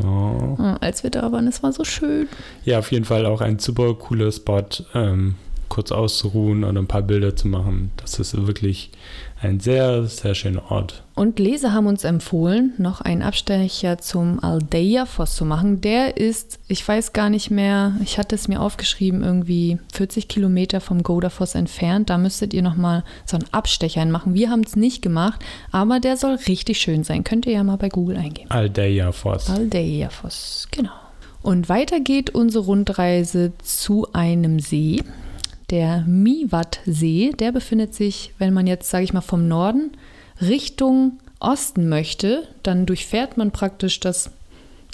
[0.05, 0.57] Oh.
[0.81, 1.47] als wir da waren.
[1.47, 2.29] Es war so schön.
[2.65, 5.35] Ja, auf jeden Fall auch ein super cooler Spot, ähm,
[5.69, 7.93] kurz auszuruhen und ein paar Bilder zu machen.
[7.97, 8.91] Das ist wirklich
[9.47, 11.03] ein sehr, sehr schöner Ort.
[11.15, 15.81] Und Leser haben uns empfohlen, noch einen Abstecher zum Aldeia-Foss zu machen.
[15.81, 20.81] Der ist, ich weiß gar nicht mehr, ich hatte es mir aufgeschrieben, irgendwie 40 Kilometer
[20.81, 22.11] vom Godafoss entfernt.
[22.11, 24.35] Da müsstet ihr nochmal so einen Abstecher machen.
[24.35, 25.41] Wir haben es nicht gemacht,
[25.73, 27.25] aber der soll richtig schön sein.
[27.25, 28.51] Könnt ihr ja mal bei Google eingeben.
[28.51, 29.49] Aldeia Foss.
[29.49, 30.91] Aldeia-Foss, genau.
[31.43, 35.03] Und weiter geht unsere Rundreise zu einem See.
[35.71, 39.93] Der Miwat-See, der befindet sich, wenn man jetzt, sage ich mal, vom Norden
[40.41, 44.31] Richtung Osten möchte, dann durchfährt man praktisch das,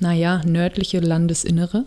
[0.00, 1.85] naja, nördliche Landesinnere.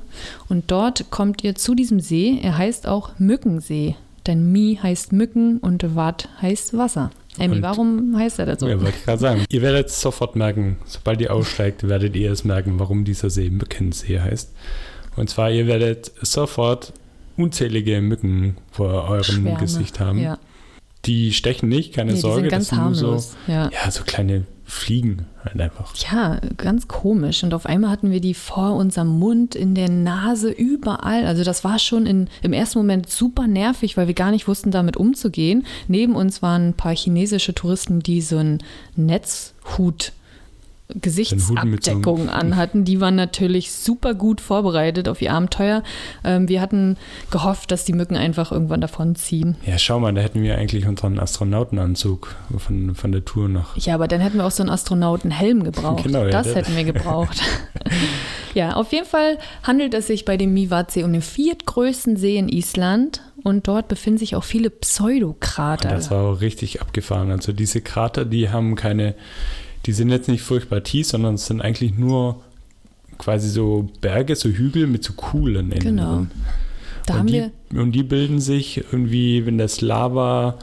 [0.49, 2.39] Und dort kommt ihr zu diesem See.
[2.41, 3.95] Er heißt auch Mückensee.
[4.27, 7.11] Denn Mi heißt Mücken und Wat heißt Wasser.
[7.37, 8.67] Emmy, Und- warum heißt er das so?
[8.67, 9.45] Ja, wollte ich gerade sagen.
[9.49, 13.49] Ihr werdet es sofort merken, sobald ihr aussteigt, werdet ihr es merken, warum dieser See
[13.49, 14.51] Mückensee heißt.
[15.15, 16.93] Und zwar, ihr werdet sofort
[17.37, 19.59] unzählige Mücken vor eurem Schwärme.
[19.59, 20.19] Gesicht haben.
[20.19, 20.37] Ja,
[21.05, 22.41] Die stechen nicht, keine nee, die Sorge.
[22.41, 23.35] sind ganz das sind nur so, harmlos.
[23.47, 23.69] ja.
[23.69, 25.93] ja, so kleine Fliegen halt einfach.
[26.11, 27.43] Ja, ganz komisch.
[27.43, 31.27] Und auf einmal hatten wir die vor unserem Mund, in der Nase, überall.
[31.27, 34.71] Also das war schon in, im ersten Moment super nervig, weil wir gar nicht wussten,
[34.71, 35.67] damit umzugehen.
[35.87, 38.63] Neben uns waren ein paar chinesische Touristen, die so einen
[38.95, 40.13] Netzhut
[40.93, 42.85] Gesichtsabdeckung anhatten.
[42.85, 45.83] Die waren natürlich super gut vorbereitet auf ihr Abenteuer.
[46.23, 46.97] Ähm, wir hatten
[47.31, 49.55] gehofft, dass die Mücken einfach irgendwann davonziehen.
[49.65, 53.75] Ja, schau mal, da hätten wir eigentlich unseren Astronautenanzug von, von der Tour noch.
[53.77, 56.03] Ja, aber dann hätten wir auch so einen Astronautenhelm gebraucht.
[56.03, 57.41] Genau, ja, das hätten wir gebraucht.
[58.53, 62.47] ja, auf jeden Fall handelt es sich bei dem Miwatsee um den viertgrößten See in
[62.47, 65.89] Island und dort befinden sich auch viele Pseudokrater.
[65.89, 67.31] Das war auch richtig abgefahren.
[67.31, 69.13] Also diese Krater, die haben keine,
[69.85, 72.41] die sind jetzt nicht furchtbar tief, sondern es sind eigentlich nur
[73.17, 76.15] quasi so Berge, so Hügel mit so Kuhlen innen Genau.
[76.15, 76.31] drin.
[77.05, 77.33] da und, haben die,
[77.69, 80.55] wir, und die bilden sich irgendwie, wenn das Lava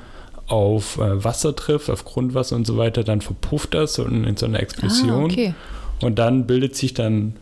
[0.49, 4.47] auf äh, Wasser trifft, auf Grundwasser und so weiter, dann verpufft das und in so
[4.47, 5.23] einer Explosion.
[5.23, 5.55] ah, okay.
[6.01, 7.35] Und dann bildet sich dann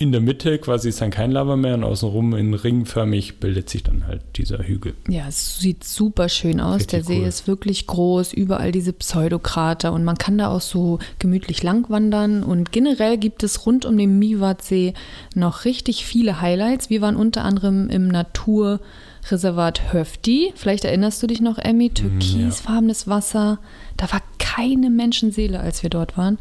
[0.00, 3.82] in der Mitte quasi ist dann kein Lava mehr und außenrum in ringförmig bildet sich
[3.82, 4.94] dann halt dieser Hügel.
[5.10, 6.76] Ja, es sieht super schön aus.
[6.76, 7.26] Richtig Der See cool.
[7.26, 12.42] ist wirklich groß, überall diese Pseudokrater und man kann da auch so gemütlich langwandern.
[12.42, 14.94] Und generell gibt es rund um den Miwatsee
[15.34, 16.88] noch richtig viele Highlights.
[16.88, 20.54] Wir waren unter anderem im Naturreservat Höfti.
[20.56, 23.58] Vielleicht erinnerst du dich noch, Emmy, türkisfarbenes Wasser.
[23.98, 26.38] Da war keine Menschenseele, als wir dort waren.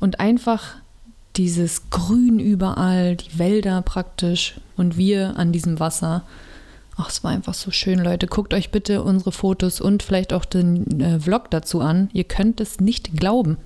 [0.00, 0.78] Und einfach
[1.38, 6.24] dieses Grün überall, die Wälder praktisch und wir an diesem Wasser.
[6.96, 8.26] Ach, es war einfach so schön, Leute.
[8.26, 12.10] Guckt euch bitte unsere Fotos und vielleicht auch den äh, Vlog dazu an.
[12.12, 13.56] Ihr könnt es nicht glauben,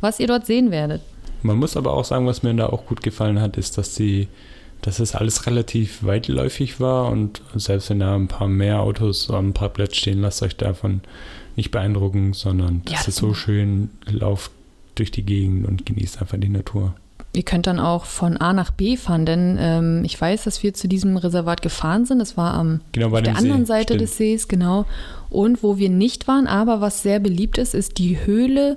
[0.00, 1.02] was ihr dort sehen werdet.
[1.42, 4.28] Man muss aber auch sagen, was mir da auch gut gefallen hat, ist, dass die,
[4.80, 9.52] dass es alles relativ weitläufig war und selbst wenn da ein paar mehr Autos am
[9.52, 11.02] Parkplatz stehen, lasst euch davon
[11.56, 14.50] nicht beeindrucken, sondern das ist so schön, lauft
[14.94, 16.94] durch die Gegend und genießt einfach die Natur.
[17.38, 20.74] Ihr könnt dann auch von A nach B fahren, denn ähm, ich weiß, dass wir
[20.74, 22.18] zu diesem Reservat gefahren sind.
[22.18, 24.00] Das war am Genau bei auf der dem See, anderen Seite stimmt.
[24.00, 24.86] des Sees, genau.
[25.30, 28.76] Und wo wir nicht waren, aber was sehr beliebt ist, ist die Höhle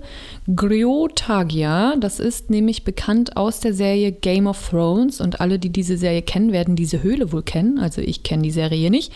[0.55, 1.95] Griotagia.
[1.99, 5.21] Das ist nämlich bekannt aus der Serie Game of Thrones.
[5.21, 7.79] Und alle, die diese Serie kennen, werden diese Höhle wohl kennen.
[7.79, 9.11] Also ich kenne die Serie nicht.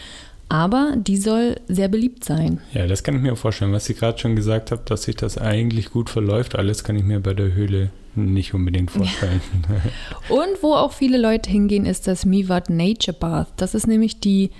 [0.49, 2.61] Aber die soll sehr beliebt sein.
[2.73, 3.73] Ja, das kann ich mir auch vorstellen.
[3.73, 7.03] Was ihr gerade schon gesagt habt, dass sich das eigentlich gut verläuft, alles kann ich
[7.03, 9.41] mir bei der Höhle nicht unbedingt vorstellen.
[10.29, 13.47] Und wo auch viele Leute hingehen, ist das Miwat Nature Bath.
[13.57, 14.51] Das ist nämlich die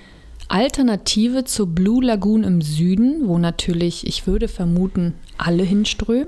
[0.47, 6.27] Alternative zur Blue Lagoon im Süden, wo natürlich, ich würde vermuten, alle hinströmen.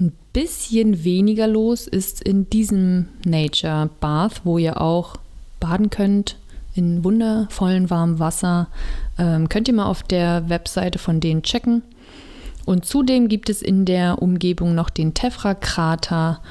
[0.00, 5.16] Ein bisschen weniger los ist in diesem Nature Bath, wo ihr auch
[5.60, 6.36] baden könnt
[6.74, 8.68] in wundervollen warmem Wasser.
[9.18, 11.82] Ähm, könnt ihr mal auf der Webseite von denen checken.
[12.68, 16.42] Und zudem gibt es in der Umgebung noch den Tefra-Krater.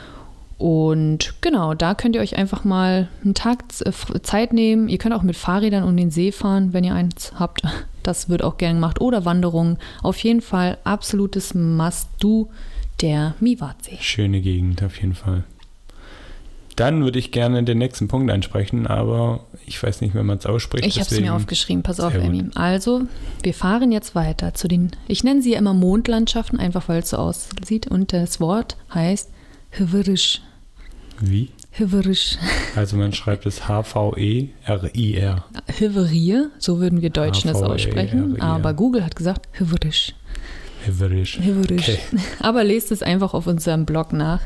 [0.57, 3.91] Und genau, da könnt ihr euch einfach mal einen Tag äh,
[4.23, 4.89] Zeit nehmen.
[4.89, 7.61] Ihr könnt auch mit Fahrrädern um den See fahren, wenn ihr eins habt.
[8.01, 9.01] Das wird auch gern gemacht.
[9.01, 9.77] Oder Wanderungen.
[10.01, 12.49] Auf jeden Fall absolutes Must-Do
[13.01, 13.97] der Miwatsee.
[13.99, 15.43] Schöne Gegend, auf jeden Fall.
[16.77, 20.45] Dann würde ich gerne den nächsten Punkt ansprechen, aber ich weiß nicht, wenn man es
[20.45, 20.85] ausspricht.
[20.85, 22.45] Ich habe es mir aufgeschrieben, pass auf, Emmy.
[22.55, 23.01] Also,
[23.43, 27.09] wir fahren jetzt weiter zu den, ich nenne sie ja immer Mondlandschaften, einfach weil es
[27.09, 27.87] so aussieht.
[27.87, 29.29] Und das Wort heißt
[29.71, 30.41] Hwirisch.
[31.19, 31.49] Wie?
[31.73, 32.37] Hwirisch.
[32.75, 35.45] Also man schreibt es H-V-E-R-I-R.
[35.77, 38.41] Hwirier, so würden wir Deutschen es aussprechen.
[38.41, 40.13] Aber Google hat gesagt Hwirisch.
[40.87, 41.39] Heverisch.
[41.39, 41.89] Heverisch.
[41.89, 41.99] Okay.
[42.39, 44.41] Aber lest es einfach auf unserem Blog nach.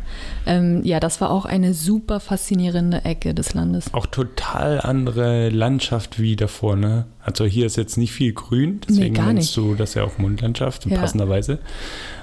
[0.46, 3.94] Ähm, ja, das war auch eine super faszinierende Ecke des Landes.
[3.94, 7.06] Auch total andere Landschaft wie davor, ne?
[7.24, 10.86] Also hier ist jetzt nicht viel grün, deswegen nee, nennst du das ja auch Mundlandschaft,
[10.88, 10.98] ja.
[10.98, 11.60] passenderweise.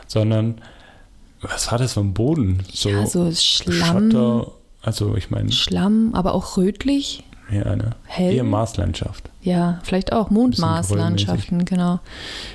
[0.06, 0.60] Sondern,
[1.40, 2.64] was war das vom Boden?
[2.72, 4.10] So, ja, so Schlamm.
[4.10, 4.52] Schotter,
[4.82, 5.52] also ich meine.
[5.52, 7.24] Schlamm, aber auch rötlich.
[7.50, 7.90] Ja, ne?
[8.04, 8.34] Hell.
[8.34, 9.30] Eher Marslandschaft.
[9.48, 12.00] Ja, vielleicht auch Mondmarslandschaften, genau.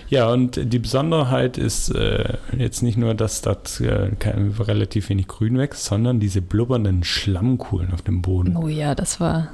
[0.10, 4.12] Ja, und die Besonderheit ist äh, jetzt nicht nur, dass dort äh,
[4.60, 8.56] relativ wenig Grün wächst, sondern diese blubbernden Schlammkuhlen auf dem Boden.
[8.56, 9.48] Oh ja, das war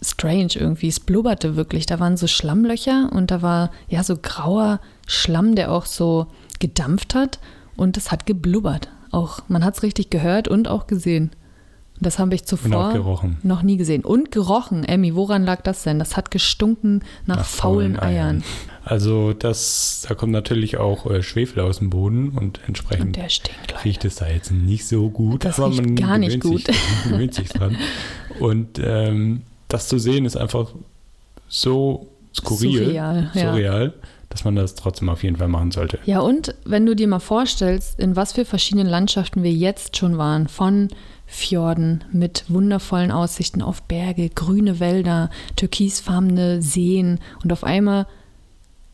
[0.00, 0.86] strange irgendwie.
[0.86, 1.86] Es blubberte wirklich.
[1.86, 4.78] Da waren so Schlammlöcher und da war ja so grauer
[5.08, 6.28] Schlamm, der auch so
[6.60, 7.40] gedampft hat
[7.74, 8.88] und es hat geblubbert.
[9.10, 11.32] Auch man hat es richtig gehört und auch gesehen.
[12.00, 14.04] Das habe ich zuvor noch nie gesehen.
[14.04, 15.98] Und gerochen, Emmy, woran lag das denn?
[15.98, 18.36] Das hat gestunken nach, nach faulen, faulen Eiern.
[18.36, 18.44] Eiern.
[18.84, 24.04] Also das, da kommt natürlich auch äh, Schwefel aus dem Boden und entsprechend und riecht
[24.04, 25.44] es da jetzt nicht so gut.
[25.44, 26.66] Das aber man gar nicht gut.
[26.66, 27.76] Sich, gewöhnt sich dran.
[28.40, 30.72] Und ähm, das zu sehen ist einfach
[31.48, 34.08] so skurril, surreal, surreal ja.
[34.28, 36.00] dass man das trotzdem auf jeden Fall machen sollte.
[36.04, 40.18] Ja, und wenn du dir mal vorstellst, in was für verschiedenen Landschaften wir jetzt schon
[40.18, 40.88] waren, von
[41.34, 48.06] Fjorden mit wundervollen Aussichten auf Berge, grüne Wälder, türkisfarbene Seen und auf einmal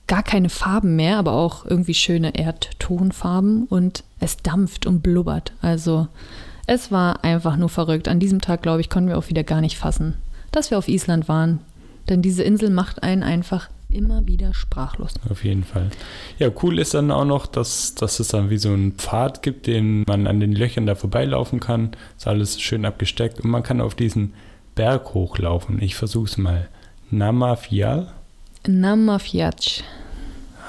[0.06, 5.52] gar keine Farben mehr, aber auch irgendwie schöne Erdtonfarben und es dampft und blubbert.
[5.60, 6.08] Also
[6.66, 8.08] es war einfach nur verrückt.
[8.08, 10.16] An diesem Tag, glaube ich, konnten wir auch wieder gar nicht fassen,
[10.50, 11.60] dass wir auf Island waren.
[12.08, 15.14] Denn diese Insel macht einen einfach immer wieder sprachlos.
[15.28, 15.90] Auf jeden Fall.
[16.38, 19.66] Ja, cool ist dann auch noch, dass, dass es dann wie so einen Pfad gibt,
[19.66, 21.90] den man an den Löchern da vorbeilaufen kann.
[22.16, 24.34] Ist alles schön abgesteckt und man kann auf diesen
[24.74, 25.80] Berg hochlaufen.
[25.82, 26.68] Ich versuche es mal.
[27.10, 28.12] Namafial?
[28.66, 29.82] Namafiac.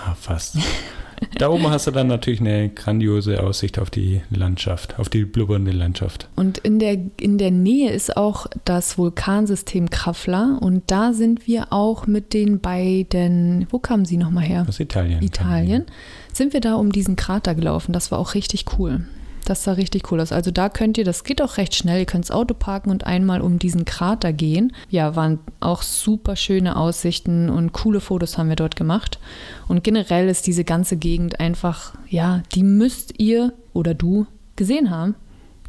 [0.06, 0.58] Ah, fast.
[1.38, 5.72] Da oben hast du dann natürlich eine grandiose Aussicht auf die Landschaft, auf die blubbernde
[5.72, 6.28] Landschaft.
[6.36, 11.72] Und in der, in der Nähe ist auch das Vulkansystem Krafla und da sind wir
[11.72, 14.66] auch mit den beiden, wo kamen sie nochmal her?
[14.68, 15.22] Aus Italien.
[15.22, 15.86] Italien.
[16.34, 19.06] Sind wir da um diesen Krater gelaufen, das war auch richtig cool.
[19.46, 20.32] Das sah richtig cool aus.
[20.32, 23.06] Also da könnt ihr, das geht auch recht schnell, ihr könnt das Auto parken und
[23.06, 24.74] einmal um diesen Krater gehen.
[24.90, 29.20] Ja, waren auch super schöne Aussichten und coole Fotos haben wir dort gemacht.
[29.68, 35.16] Und generell ist diese ganze Gegend einfach, ja, die müsst ihr oder du gesehen haben.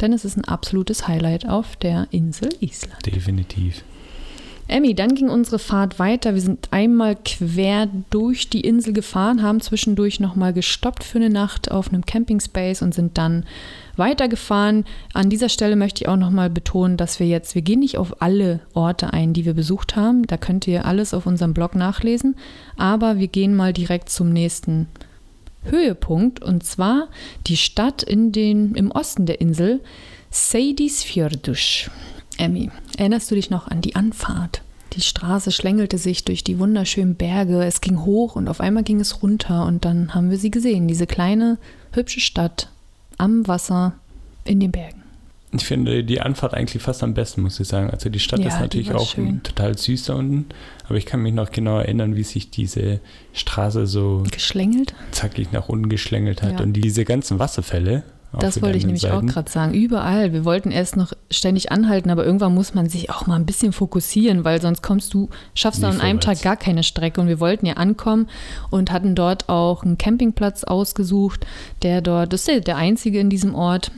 [0.00, 3.06] Denn es ist ein absolutes Highlight auf der Insel Island.
[3.06, 3.84] Definitiv.
[4.68, 6.34] Emmy, dann ging unsere Fahrt weiter.
[6.34, 11.70] Wir sind einmal quer durch die Insel gefahren, haben zwischendurch nochmal gestoppt für eine Nacht
[11.70, 13.44] auf einem Campingspace und sind dann
[13.96, 14.84] weitergefahren.
[15.12, 18.22] An dieser Stelle möchte ich auch nochmal betonen, dass wir jetzt, wir gehen nicht auf
[18.22, 20.26] alle Orte ein, die wir besucht haben.
[20.26, 22.36] Da könnt ihr alles auf unserem Blog nachlesen.
[22.76, 24.86] Aber wir gehen mal direkt zum nächsten
[25.64, 27.08] Höhepunkt und zwar
[27.46, 29.80] die Stadt in den, im Osten der Insel,
[30.30, 31.90] Seydisfjördusch.
[32.42, 34.62] Emmy, erinnerst du dich noch an die Anfahrt?
[34.94, 38.98] Die Straße schlängelte sich durch die wunderschönen Berge, es ging hoch und auf einmal ging
[38.98, 41.56] es runter und dann haben wir sie gesehen, diese kleine,
[41.92, 42.68] hübsche Stadt
[43.16, 43.94] am Wasser
[44.44, 45.02] in den Bergen.
[45.52, 47.90] Ich finde die Anfahrt eigentlich fast am besten, muss ich sagen.
[47.90, 49.42] Also die Stadt ja, ist natürlich auch schön.
[49.44, 50.46] total süß da unten,
[50.86, 52.98] aber ich kann mich noch genau erinnern, wie sich diese
[53.34, 56.60] Straße so geschlängelt, zackig nach unten geschlängelt hat ja.
[56.60, 58.02] und diese ganzen Wasserfälle
[58.40, 59.28] das wollte ich nämlich Seiten.
[59.28, 59.74] auch gerade sagen.
[59.74, 60.32] Überall.
[60.32, 63.72] Wir wollten erst noch ständig anhalten, aber irgendwann muss man sich auch mal ein bisschen
[63.72, 67.20] fokussieren, weil sonst kommst du, schaffst du an einem Tag gar keine Strecke.
[67.20, 68.28] Und wir wollten ja ankommen
[68.70, 71.46] und hatten dort auch einen Campingplatz ausgesucht,
[71.82, 73.90] der dort, das ist der einzige in diesem Ort.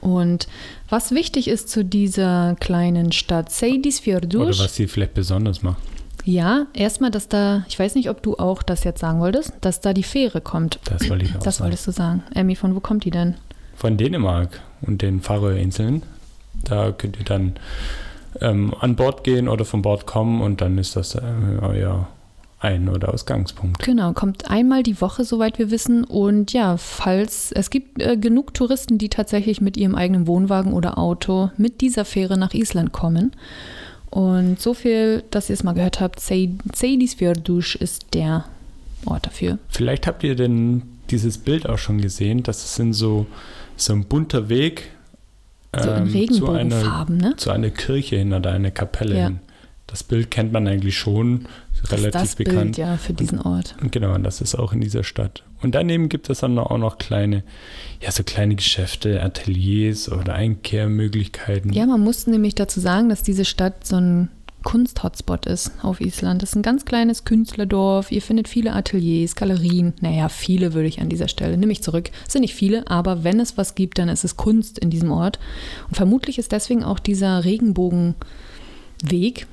[0.00, 0.48] Und
[0.88, 4.42] was wichtig ist zu dieser kleinen Stadt Seydisfjordur.
[4.48, 5.78] Oder was sie vielleicht besonders macht.
[6.24, 9.80] Ja, erstmal, dass da, ich weiß nicht, ob du auch das jetzt sagen wolltest, dass
[9.80, 10.80] da die Fähre kommt.
[10.84, 11.66] Das wollte ich auch Das sagen.
[11.68, 12.24] wolltest du sagen.
[12.34, 13.36] Emmy, von wo kommt die denn?
[13.76, 16.02] Von Dänemark und den Färöerinseln.
[16.64, 17.52] Da könnt ihr dann
[18.40, 21.20] ähm, an Bord gehen oder von Bord kommen und dann ist das äh,
[21.60, 22.08] euer
[22.58, 23.82] Ein- oder Ausgangspunkt.
[23.82, 26.04] Genau, kommt einmal die Woche, soweit wir wissen.
[26.04, 30.98] Und ja, falls es gibt äh, genug Touristen, die tatsächlich mit ihrem eigenen Wohnwagen oder
[30.98, 33.32] Auto mit dieser Fähre nach Island kommen.
[34.10, 38.46] Und so viel, dass ihr es mal gehört habt, Seydisfjördusch ist der
[39.04, 39.58] Ort dafür.
[39.68, 42.42] Vielleicht habt ihr denn dieses Bild auch schon gesehen.
[42.42, 43.26] Das sind so,
[43.76, 44.90] so ein bunter Weg
[45.76, 47.34] So in ähm, zu, einer, ne?
[47.36, 49.24] zu einer Kirche hin oder einer Kapelle Ja.
[49.26, 49.40] hin.
[49.88, 51.46] Das Bild kennt man eigentlich schon,
[51.82, 52.62] Das relativ ist das bekannt.
[52.62, 53.76] Bild, ja, für diesen Ort.
[53.80, 55.44] Und Genau, und das ist auch in dieser Stadt.
[55.62, 57.44] Und daneben gibt es dann auch noch kleine,
[58.02, 61.72] ja, so kleine Geschäfte, Ateliers oder Einkehrmöglichkeiten.
[61.72, 64.28] Ja, man muss nämlich dazu sagen, dass diese Stadt so ein
[64.66, 66.42] Kunst-Hotspot ist auf Island.
[66.42, 68.10] Das ist ein ganz kleines Künstlerdorf.
[68.10, 69.94] Ihr findet viele Ateliers, Galerien.
[70.00, 71.56] Naja, viele würde ich an dieser Stelle.
[71.56, 72.10] Nehme ich zurück.
[72.26, 75.12] Es sind nicht viele, aber wenn es was gibt, dann ist es Kunst in diesem
[75.12, 75.38] Ort.
[75.86, 79.46] Und vermutlich ist deswegen auch dieser Regenbogenweg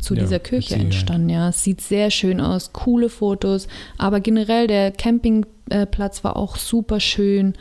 [0.00, 1.28] zu Ja, dieser Kirche entstanden.
[1.28, 3.68] Ja, es sieht sehr schön aus, coole Fotos.
[3.98, 7.52] Aber generell der Campingplatz war auch super schön.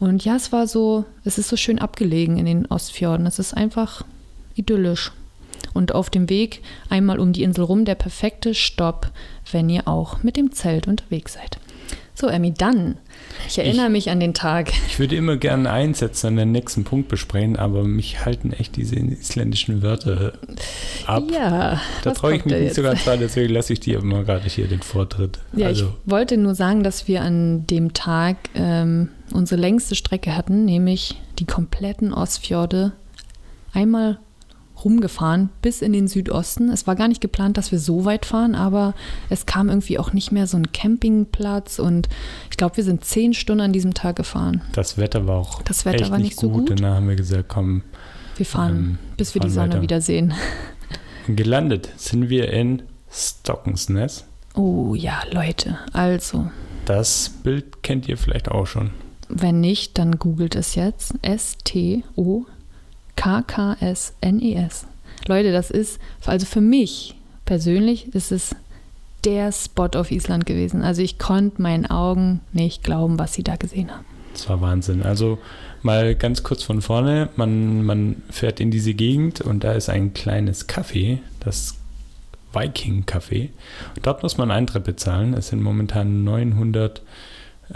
[0.00, 3.24] Und ja, es war so, es ist so schön abgelegen in den Ostfjorden.
[3.24, 4.04] Es ist einfach
[4.56, 5.12] idyllisch.
[5.72, 9.10] Und auf dem Weg einmal um die Insel rum der perfekte Stopp,
[9.50, 11.58] wenn ihr auch mit dem Zelt unterwegs seid.
[12.16, 12.96] So, Emmy, dann.
[13.48, 14.72] Ich erinnere mich an den Tag.
[14.86, 18.94] Ich würde immer gerne einsetzen und den nächsten Punkt besprechen, aber mich halten echt diese
[18.94, 20.34] isländischen Wörter
[21.06, 21.24] ab.
[21.32, 24.48] Ja, da traue ich mich nicht so ganz dran, deswegen lasse ich dir immer gerade
[24.48, 25.40] hier den Vortritt.
[25.56, 30.36] Ja, also, ich wollte nur sagen, dass wir an dem Tag ähm, unsere längste Strecke
[30.36, 32.92] hatten, nämlich die kompletten Ostfjorde
[33.72, 34.20] einmal
[34.84, 36.68] rumgefahren bis in den Südosten.
[36.68, 38.94] Es war gar nicht geplant, dass wir so weit fahren, aber
[39.30, 42.08] es kam irgendwie auch nicht mehr so ein Campingplatz und
[42.50, 44.62] ich glaube, wir sind zehn Stunden an diesem Tag gefahren.
[44.72, 46.70] das Wetter war auch Das Wetter echt war nicht so gut.
[46.70, 47.82] Und dann haben wir gesagt, komm,
[48.36, 49.82] Wir fahren, Ähm, bis wir die fahren Sonne weiter.
[49.82, 50.34] wieder sehen.
[51.28, 54.24] gelandet sind wir in Stockensness.
[54.54, 56.50] Oh ja, Leute, also,
[56.84, 58.90] Das Bild kennt ihr vielleicht auch schon.
[59.28, 61.14] wenn nicht, dann googelt es jetzt.
[61.22, 62.53] S-T-O-K-K-S-N-E-S.
[64.20, 64.68] E
[65.26, 68.54] Leute, das ist, also für mich persönlich, ist es
[69.24, 70.82] der Spot auf Island gewesen.
[70.82, 74.04] Also ich konnte meinen Augen nicht glauben, was sie da gesehen haben.
[74.32, 75.02] Das war Wahnsinn.
[75.02, 75.38] Also
[75.82, 80.12] mal ganz kurz von vorne, man, man fährt in diese Gegend und da ist ein
[80.12, 81.76] kleines Café, das
[82.52, 83.50] Viking Café.
[84.02, 85.34] Dort muss man Eintritt bezahlen.
[85.34, 87.02] Es sind momentan 900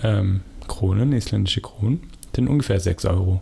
[0.02, 2.00] ähm, Kronen, isländische Kronen.
[2.22, 3.40] Das sind ungefähr 6 Euro.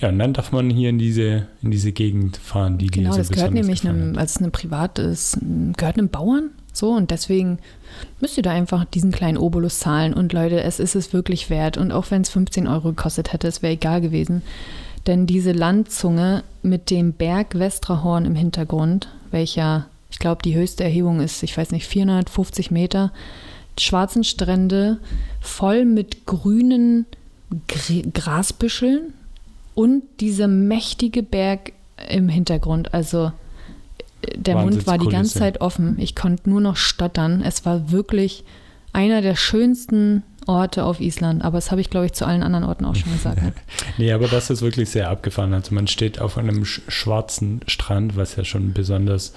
[0.00, 3.18] Ja, und dann darf man hier in diese, in diese Gegend fahren, die Genau, so
[3.18, 5.38] das gehört nämlich einem, als es eine privat ist,
[5.76, 6.50] gehört einem Bauern.
[6.72, 7.58] So, und deswegen
[8.20, 10.14] müsst ihr da einfach diesen kleinen Obolus zahlen.
[10.14, 11.76] Und Leute, es ist es wirklich wert.
[11.76, 14.42] Und auch wenn es 15 Euro gekostet hätte, es wäre egal gewesen.
[15.08, 21.20] Denn diese Landzunge mit dem Berg Westrahorn im Hintergrund, welcher, ich glaube, die höchste Erhebung
[21.20, 23.12] ist, ich weiß nicht, 450 Meter,
[23.76, 24.98] schwarzen Strände,
[25.40, 27.06] voll mit grünen
[27.66, 29.14] Gr Grasbüscheln
[29.78, 31.70] und dieser mächtige Berg
[32.08, 32.92] im Hintergrund.
[32.94, 33.30] Also
[34.34, 35.38] der Mund war die ganze.
[35.38, 35.94] Zeit offen.
[36.00, 37.42] Ich konnte nur noch stottern.
[37.46, 38.42] Es war wirklich
[38.92, 41.44] einer der schönsten Orte auf Island.
[41.44, 43.40] Aber das habe ich, glaube ich, zu allen anderen Orten auch schon gesagt.
[43.40, 43.52] Ne?
[43.98, 45.54] Nee, aber das ist wirklich sehr abgefahren.
[45.54, 49.32] Also man steht auf einem sch schwarzen Strand, was ja schon besonders,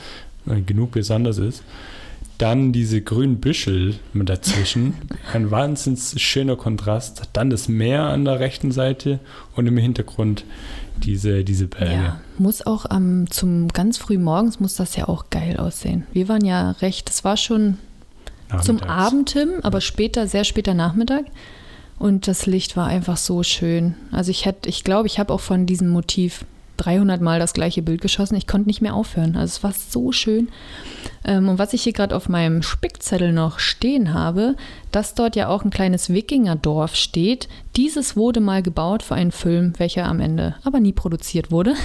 [0.48, 1.62] äh, genug besonders ist.
[2.42, 4.96] Dann diese grünen Büschel mit dazwischen.
[5.34, 7.30] Ein wahnsinnig schöner Kontrast.
[7.34, 9.20] Dann das Meer an der rechten Seite
[9.56, 10.44] und im Hintergrund
[11.04, 11.94] diese, diese Berge.
[11.94, 16.08] Ja, muss auch am zum ganz früh morgens muss das ja auch geil aussehen.
[16.14, 17.78] Wir waren ja recht, es war schon
[18.64, 18.80] zum.
[18.82, 21.26] Abend hin, aber später, sehr später Nachmittag.
[22.00, 23.94] Und das Licht war einfach so schön.
[24.12, 26.46] Also ich hätte, ich glaube, ich habe auch von diesem Motiv
[26.78, 28.36] 300 Mal das gleiche Bild geschossen.
[28.36, 29.36] Ich konnte nicht mehr aufhören.
[29.36, 30.50] Also es war so schön.
[31.24, 34.56] Ähm, und was ich hier gerade auf meinem Spickzettel noch stehen habe,
[34.92, 37.48] dass dort ja auch ein kleines Wikingerdorf steht.
[37.76, 41.76] Dieses wurde mal gebaut für einen Film, welcher am Ende aber nie produziert wurde.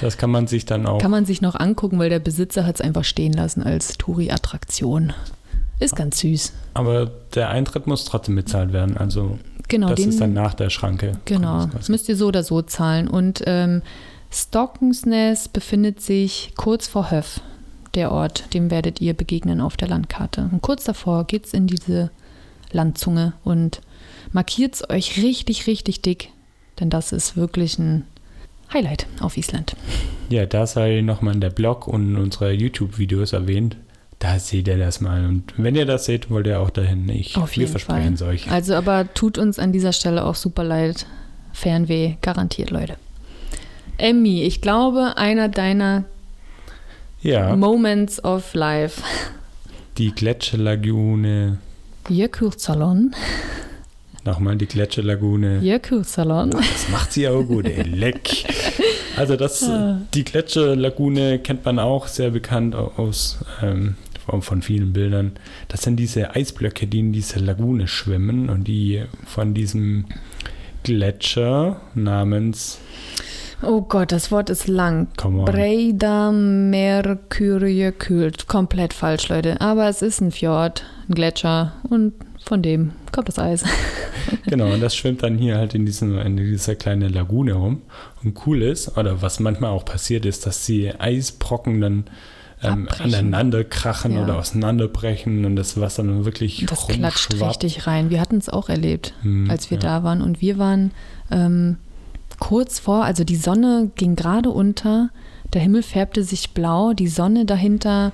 [0.00, 1.00] Das kann man sich dann auch.
[1.00, 5.12] Kann man sich noch angucken, weil der Besitzer hat es einfach stehen lassen als Touri-Attraktion.
[5.78, 6.52] Ist ganz süß.
[6.74, 8.96] Aber der Eintritt muss trotzdem bezahlt werden.
[8.96, 9.38] Also
[9.70, 11.12] Genau, das den, ist dann nach der Schranke.
[11.24, 13.06] Genau, das müsst ihr so oder so zahlen.
[13.08, 13.82] Und ähm,
[14.32, 17.40] Stockensness befindet sich kurz vor Höf,
[17.94, 20.48] der Ort, dem werdet ihr begegnen auf der Landkarte.
[20.52, 22.10] Und kurz davor geht es in diese
[22.70, 23.80] Landzunge und
[24.32, 26.30] markiert es euch richtig, richtig dick,
[26.78, 28.04] denn das ist wirklich ein
[28.72, 29.74] Highlight auf Island.
[30.28, 33.76] Ja, da sei nochmal in der Blog und in unsere YouTube-Videos erwähnt.
[34.20, 35.26] Da seht ihr das mal.
[35.26, 37.08] Und wenn ihr das seht, wollt ihr auch dahin.
[37.08, 38.50] Ich, Auf wir versprechen es euch.
[38.50, 41.06] Also aber tut uns an dieser Stelle auch super leid,
[41.52, 42.96] Fernweh garantiert, Leute.
[44.00, 46.04] Emmy, ich glaube, einer deiner
[47.22, 49.02] Ja, Moments of Life.
[49.98, 51.58] die Gletscherlagune.
[52.08, 53.14] Jökulsalon.
[54.24, 55.60] Nochmal die Gletscherlagune.
[55.60, 56.50] Jökulsalon.
[56.50, 57.82] Das macht sie aber gut, ey.
[57.82, 58.44] Leck.
[59.16, 59.68] Also das,
[60.14, 63.96] die Gletscherlagune kennt man auch sehr bekannt aus ähm,
[64.26, 65.32] von- von vielen Bildern.
[65.68, 70.04] Das sind diese Eisblöcke, die in dieser Lagune schwimmen und die von diesem
[70.84, 72.78] Gletscher namens
[73.62, 75.08] Oh Gott, das Wort ist lang.
[75.16, 75.44] Come on.
[75.44, 78.32] Breda Mercurijökul.
[78.46, 79.60] Komplett falsch, Leute.
[79.60, 82.12] Aber es ist ein Fjord, ein Gletscher und
[82.44, 83.64] von dem kommt das Eis.
[84.46, 87.82] Genau, und das schwimmt dann hier halt in, diesem, in dieser kleinen Lagune rum.
[88.22, 92.04] Und cool ist, oder was manchmal auch passiert ist, dass die Eisbrocken dann
[92.62, 94.22] ähm, aneinander krachen Ja.
[94.24, 98.10] oder auseinanderbrechen und das Wasser dann wirklich Das klatscht richtig rein.
[98.10, 99.82] Wir hatten es auch erlebt, Hm, als wir ja.
[99.82, 100.22] da waren.
[100.22, 100.92] Und wir waren
[101.30, 101.76] ähm,
[102.40, 105.10] kurz vor, also die Sonne ging gerade unter,
[105.52, 108.12] der Himmel färbte sich blau, die Sonne dahinter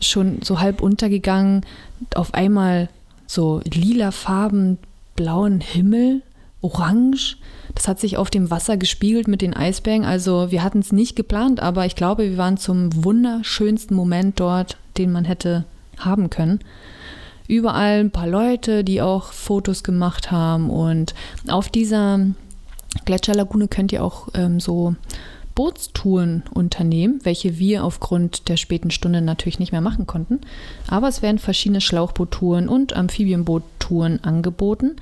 [0.00, 1.64] schon so halb untergegangen,
[2.14, 2.88] auf einmal
[3.26, 4.78] so lila Farben,
[5.16, 6.22] blauen Himmel,
[6.60, 7.38] orange.
[7.74, 10.04] Das hat sich auf dem Wasser gespiegelt mit den Eisbergen.
[10.04, 14.76] Also wir hatten es nicht geplant, aber ich glaube, wir waren zum wunderschönsten Moment dort,
[14.98, 15.64] den man hätte
[15.98, 16.60] haben können
[17.48, 20.70] überall ein paar Leute, die auch Fotos gemacht haben.
[20.70, 21.14] Und
[21.48, 22.18] auf dieser
[23.04, 24.94] Gletscherlagune könnt ihr auch ähm, so
[25.54, 30.40] Bootstouren unternehmen, welche wir aufgrund der späten Stunde natürlich nicht mehr machen konnten.
[30.88, 34.96] Aber es werden verschiedene Schlauchboottouren und Amphibienboottouren angeboten,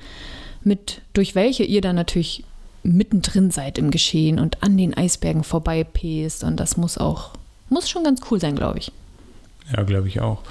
[0.63, 2.43] mit, durch welche ihr dann natürlich
[2.83, 6.43] mittendrin seid im Geschehen und an den Eisbergen vorbeipäst.
[6.43, 7.31] Und das muss auch,
[7.69, 8.91] muss schon ganz cool sein, glaube ich.
[9.75, 10.41] Ja, glaube ich auch.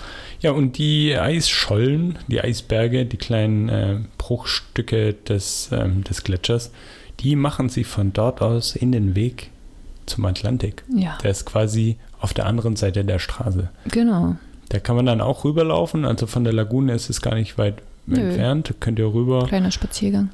[0.41, 6.71] Ja, und die Eisschollen, die Eisberge, die kleinen äh, Bruchstücke des, ähm, des Gletschers,
[7.21, 9.51] die machen sie von dort aus in den Weg
[10.07, 10.83] zum Atlantik.
[10.95, 13.69] Ja, Der ist quasi auf der anderen Seite der Straße.
[13.87, 14.37] genau.
[14.69, 16.05] Da kann man dann auch rüberlaufen.
[16.05, 18.21] Also von der Lagune ist es gar nicht weit Nö.
[18.21, 18.73] entfernt.
[18.79, 20.31] Könnt ihr rüber Kleiner Spaziergang.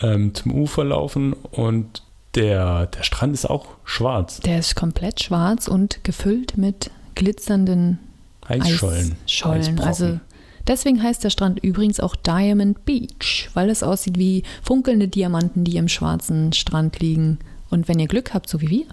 [0.00, 2.02] ähm, zum Ufer laufen und
[2.34, 4.40] der, der Strand ist auch schwarz.
[4.40, 8.00] Der ist komplett schwarz und gefüllt mit glitzernden
[8.48, 9.14] Eisschollen.
[9.24, 9.78] Eisschollen.
[9.80, 10.18] Also
[10.66, 15.76] deswegen heißt der Strand übrigens auch Diamond Beach, weil es aussieht wie funkelnde Diamanten, die
[15.76, 17.38] im schwarzen Strand liegen.
[17.70, 18.86] Und wenn ihr Glück habt, so wie wir,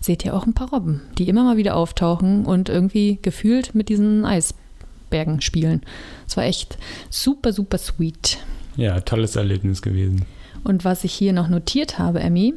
[0.00, 3.88] seht ihr auch ein paar Robben, die immer mal wieder auftauchen und irgendwie gefühlt mit
[3.88, 5.82] diesen Eisbergen spielen.
[6.26, 6.78] Es war echt
[7.10, 8.38] super, super sweet.
[8.76, 10.24] Ja, tolles Erlebnis gewesen.
[10.62, 12.54] Und was ich hier noch notiert habe, Emmy,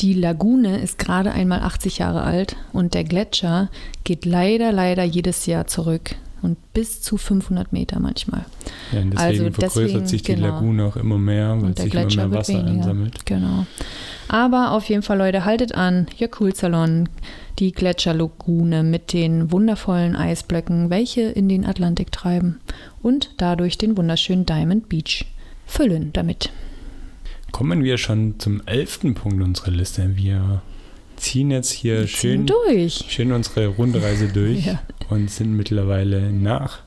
[0.00, 3.68] die Lagune ist gerade einmal 80 Jahre alt und der Gletscher
[4.04, 8.44] geht leider, leider jedes Jahr zurück und bis zu 500 Meter manchmal.
[8.92, 10.48] Ja, und deswegen Also vergrößert deswegen, sich die genau.
[10.48, 13.24] Lagune auch immer mehr, weil sich immer mehr Wasser ansammelt.
[13.26, 13.66] Genau.
[14.28, 16.06] Aber auf jeden Fall, Leute, haltet an.
[16.16, 17.08] Jökulsalon,
[17.58, 22.60] die Gletscherlagune mit den wundervollen Eisblöcken, welche in den Atlantik treiben
[23.02, 25.26] und dadurch den wunderschönen Diamond Beach
[25.66, 26.50] füllen damit.
[27.50, 30.16] Kommen wir schon zum elften Punkt unserer Liste.
[30.16, 30.62] Wir
[31.22, 33.04] ziehen jetzt hier schön, durch.
[33.08, 34.80] schön unsere Rundreise durch Ja.
[35.08, 36.78] und sind mittlerweile nach,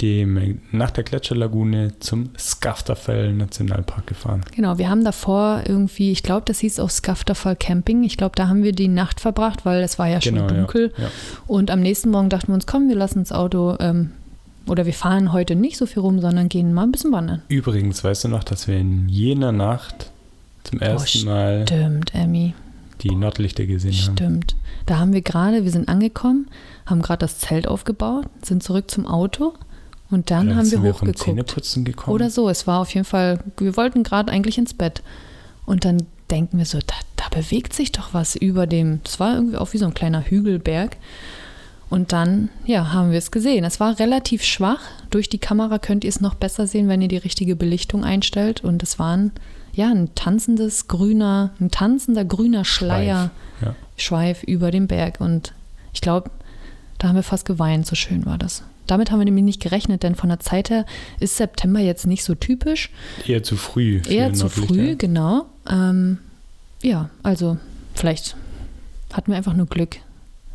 [0.00, 4.42] dem, nach der Gletscherlagune zum Skafterfell Nationalpark gefahren.
[4.54, 8.04] Genau, wir haben davor irgendwie, ich glaube, das hieß auch Skafterfall Camping.
[8.04, 10.54] Ich glaube, da haben wir die Nacht verbracht, weil es war ja schon Genau, ja,
[10.54, 10.92] dunkel.
[10.96, 11.10] ja.
[11.48, 14.10] Und am nächsten Morgen dachten wir uns, komm, wir lassen das Auto ähm,
[14.68, 17.42] oder wir fahren heute nicht so viel rum, sondern gehen mal ein bisschen wandern.
[17.48, 20.12] Übrigens, weißt du noch, dass wir in jener Nacht
[20.62, 22.54] zum ersten Mal Stimmt, Emmy.
[23.02, 24.16] Die Nordlichter gesehen haben?
[24.16, 24.56] Stimmt.
[24.86, 26.48] Da haben wir gerade, wir sind angekommen,
[26.86, 29.54] haben gerade das Zelt aufgebaut, sind zurück zum Auto
[30.10, 31.18] und dann Oder haben wir hochgeguckt.
[31.18, 32.14] Zähneputzen gekommen?
[32.14, 32.48] Oder so.
[32.48, 35.02] Es war auf jeden Fall, wir wollten gerade eigentlich ins Bett.
[35.66, 39.34] Und dann denken wir so, da, da bewegt sich doch was über dem, das war
[39.34, 40.96] irgendwie auch wie so ein kleiner Hügelberg.
[41.90, 43.64] Und dann, ja, haben wir es gesehen.
[43.64, 44.80] Es war relativ schwach.
[45.10, 48.62] Durch die Kamera könnt ihr es noch besser sehen, wenn ihr die richtige Belichtung einstellt.
[48.62, 49.32] Und es war ein,
[49.78, 53.30] ja, ein tanzendes grüner, ein tanzender grüner Schleier,
[53.62, 53.74] Ja.
[53.96, 55.20] Schweif über dem Berg.
[55.20, 55.52] Und
[55.92, 56.30] ich glaube,
[56.98, 58.64] da haben wir fast geweint, so schön war das.
[58.88, 60.84] Damit haben wir nämlich nicht gerechnet, denn von der Zeit her
[61.20, 62.90] ist September jetzt nicht so typisch.
[63.26, 64.00] Eher zu früh.
[64.08, 65.46] Eher zu früh, genau.
[65.70, 66.18] Ähm,
[66.82, 67.56] ja, also
[67.94, 68.34] vielleicht
[69.12, 69.96] hatten wir einfach nur Glück.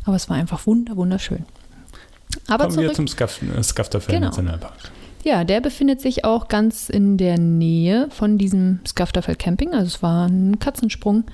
[0.04, 1.44] Aber es war einfach wunder, wunderschön.
[2.46, 2.96] Aber Kommen wir zurück.
[2.96, 4.26] zum Skaf äh, Skafterfell Genau.
[4.26, 4.90] Nationalpark.
[5.24, 9.72] Ja, der befindet sich auch ganz in der Nähe von diesem Skafterfeld Camping.
[9.72, 11.24] Also es war ein Katzensprung.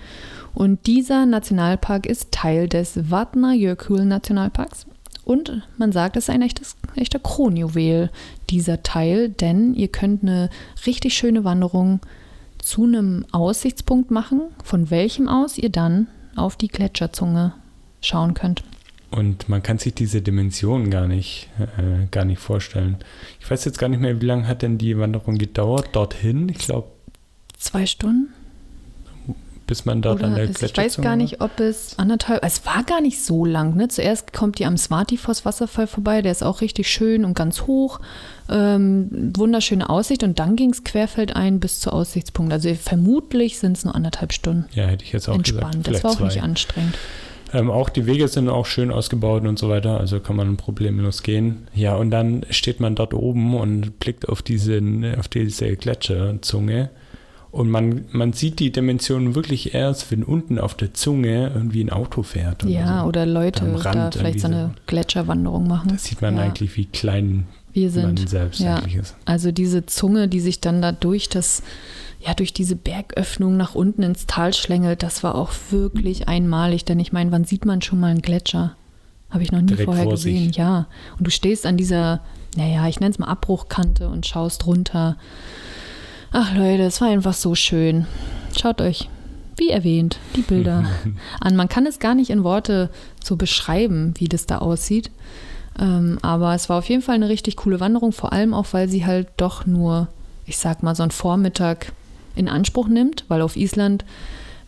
[0.54, 4.86] Und dieser Nationalpark ist Teil des Vatna Jökull Nationalparks.
[5.24, 8.10] Und man sagt, es ist ein echtes, echter Kronjuwel,
[8.48, 10.50] dieser Teil, denn ihr könnt eine
[10.86, 12.00] richtig schöne Wanderung
[12.58, 17.54] zu einem Aussichtspunkt machen, von welchem aus ihr dann auf die Gletscherzunge
[18.00, 18.62] schauen könnt.
[19.10, 22.96] Und man kann sich diese Dimensionen gar nicht, äh, gar nicht vorstellen.
[23.40, 26.48] Ich weiß jetzt gar nicht mehr, wie lange hat denn die Wanderung gedauert dorthin?
[26.48, 26.88] Ich glaube.
[27.58, 28.32] Zwei Stunden?
[29.66, 32.66] Bis man dort Oder an der es, ich weiß gar nicht, ob es anderthalb, es
[32.66, 33.76] war gar nicht so lang.
[33.76, 33.86] Ne?
[33.86, 38.00] Zuerst kommt die am Smartifos Wasserfall vorbei, der ist auch richtig schön und ganz hoch.
[38.48, 42.52] Ähm, wunderschöne Aussicht und dann ging es querfeldein bis zur Aussichtspunkt.
[42.52, 44.64] Also vermutlich sind es nur anderthalb Stunden.
[44.72, 45.84] Ja, hätte ich jetzt auch Entspannt.
[45.84, 45.94] gesagt.
[45.94, 46.24] Das war auch zwei.
[46.24, 46.96] nicht anstrengend.
[47.52, 51.22] Ähm, auch die Wege sind auch schön ausgebaut und so weiter, also kann man problemlos
[51.22, 51.68] gehen.
[51.74, 54.80] Ja, und dann steht man dort oben und blickt auf diese,
[55.18, 56.90] auf diese Gletscherzunge.
[57.50, 61.90] Und man, man sieht die Dimensionen wirklich erst, wenn unten auf der Zunge irgendwie ein
[61.90, 62.62] Auto fährt.
[62.62, 63.08] oder Ja, so.
[63.08, 65.88] oder Leute da vielleicht so eine Gletscherwanderung machen.
[65.88, 66.42] Da sieht man ja.
[66.42, 68.28] eigentlich, wie klein Wir man sind.
[68.28, 68.76] selbst ja.
[68.76, 69.16] eigentlich ist.
[69.24, 71.64] Also diese Zunge, die sich dann da durch das,
[72.20, 76.84] ja, durch diese Bergöffnung nach unten ins Tal schlängelt, das war auch wirklich einmalig.
[76.84, 78.76] Denn ich meine, wann sieht man schon mal einen Gletscher?
[79.30, 80.48] Habe ich noch nie Direkt vorher vor gesehen.
[80.48, 80.56] sich.
[80.56, 80.86] Ja.
[81.18, 82.20] Und du stehst an dieser,
[82.56, 85.16] naja, ich nenne es mal Abbruchkante und schaust runter.
[86.32, 88.06] Ach Leute, es war einfach so schön.
[88.58, 89.08] Schaut euch,
[89.56, 90.84] wie erwähnt, die Bilder
[91.40, 91.56] an.
[91.56, 92.90] Man kann es gar nicht in Worte
[93.24, 95.10] so beschreiben, wie das da aussieht.
[95.78, 98.88] Ähm, aber es war auf jeden Fall eine richtig coole Wanderung, vor allem auch, weil
[98.88, 100.08] sie halt doch nur,
[100.44, 101.92] ich sag mal, so einen Vormittag
[102.34, 104.04] in Anspruch nimmt, weil auf Island,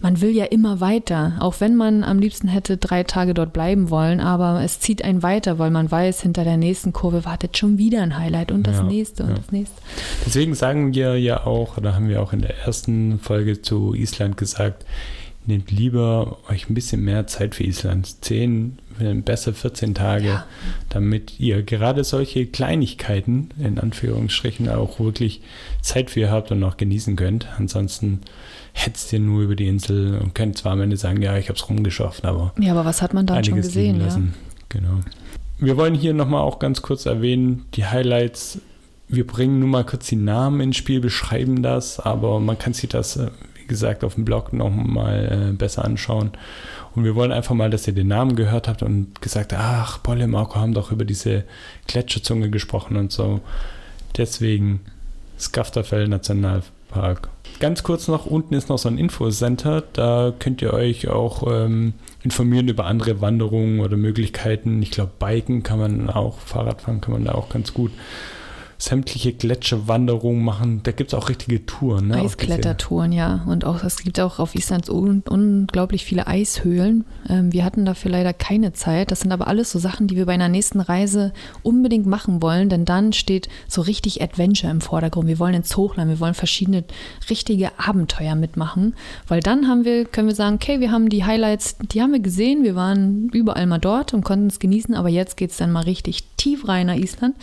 [0.00, 3.88] man will ja immer weiter, auch wenn man am liebsten hätte drei Tage dort bleiben
[3.88, 7.78] wollen, aber es zieht einen weiter, weil man weiß, hinter der nächsten Kurve wartet schon
[7.78, 9.36] wieder ein Highlight und das Ja, nächste und ja.
[9.36, 9.80] das nächste.
[10.26, 14.36] Deswegen sagen wir ja auch, oder haben wir auch in der ersten Folge zu Island
[14.36, 14.84] gesagt,
[15.46, 18.24] nehmt lieber euch ein bisschen mehr Zeit für Island.
[18.24, 18.81] 10, wenn
[19.24, 20.46] besser 14 Tage, Ja.
[20.88, 25.40] damit ihr gerade solche Kleinigkeiten, in Anführungsstrichen, auch wirklich
[25.80, 27.46] Zeit für habt und noch genießen könnt.
[27.58, 28.20] Ansonsten
[28.72, 31.58] hetzt ihr nur über die Insel und könnt zwar am Ende sagen, ja, ich habe
[31.58, 34.00] es rumgeschafft, aber Ja, aber was hat man da schon gesehen?
[34.00, 34.20] Ja?
[34.68, 35.00] Genau.
[35.58, 38.60] Wir wollen hier nochmal auch ganz kurz erwähnen, die Highlights.
[39.08, 42.88] Wir bringen nur mal kurz die Namen ins Spiel, beschreiben das, aber man kann sich
[42.88, 46.30] das, äh, wie gesagt, auf dem Blog nochmal äh, besser anschauen.
[46.94, 50.20] Und wir wollen einfach mal, dass ihr den Namen gehört habt und gesagt, ach, Paul
[50.20, 51.44] und Marco haben doch über diese
[51.86, 53.40] Gletscherzunge gesprochen und so.
[54.16, 54.80] Deswegen
[55.38, 57.28] Skaftafell Nationalpark.
[57.60, 61.94] Ganz kurz noch, unten ist noch so ein Infocenter, da könnt ihr euch auch ähm,
[62.22, 64.82] informieren über andere Wanderungen oder Möglichkeiten.
[64.82, 67.92] Ich glaube, Biken kann man auch, Fahrradfahren kann man da auch ganz gut.
[68.82, 70.80] Sämtliche Gletscherwanderungen machen.
[70.82, 72.08] Da gibt es auch richtige Touren.
[72.08, 72.16] Ne?
[72.16, 73.44] Eisklettertouren, ja.
[73.46, 77.04] Und auch es gibt auch auf Island un unglaublich viele Eishöhlen.
[77.28, 79.12] Ähm, wir hatten dafür leider keine Zeit.
[79.12, 82.68] Das sind aber alles so Sachen, die wir bei einer nächsten Reise unbedingt machen wollen,
[82.70, 85.28] denn dann steht so richtig Adventure im Vordergrund.
[85.28, 86.82] Wir wollen ins Hochland, wir wollen verschiedene
[87.30, 88.96] richtige Abenteuer mitmachen,
[89.28, 92.18] weil dann haben wir, können wir sagen, okay, wir haben die Highlights, die haben wir
[92.18, 95.70] gesehen, wir waren überall mal dort und konnten es genießen, aber jetzt geht es dann
[95.70, 97.36] mal richtig tief rein nach Island.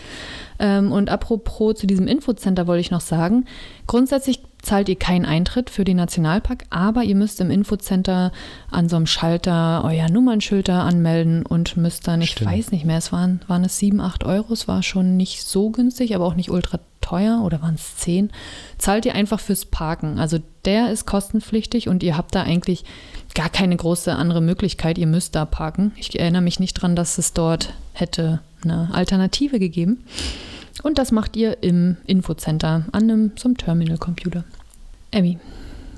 [0.59, 3.45] Ähm, und apropos zu diesem Infocenter wollte ich noch sagen,
[3.87, 8.31] grundsätzlich zahlt ihr keinen Eintritt für den Nationalpark, aber ihr müsst im Infocenter
[8.69, 12.51] an so einem Schalter euer Nummernschilder anmelden und müsst dann, ich Stimmt.
[12.51, 15.69] weiß nicht mehr, es waren, waren es 7, 8 Euro, es war schon nicht so
[15.69, 18.31] günstig, aber auch nicht ultra teuer oder waren es 10,
[18.77, 20.19] zahlt ihr einfach fürs Parken.
[20.19, 22.83] Also der ist kostenpflichtig und ihr habt da eigentlich
[23.35, 25.91] gar keine große andere Möglichkeit, ihr müsst da parken.
[25.97, 30.03] Ich erinnere mich nicht dran, dass es dort hätte eine Alternative gegeben.
[30.83, 34.43] Und das macht ihr im Infocenter an einem, so einem Terminal-Computer.
[35.11, 35.37] Emmy,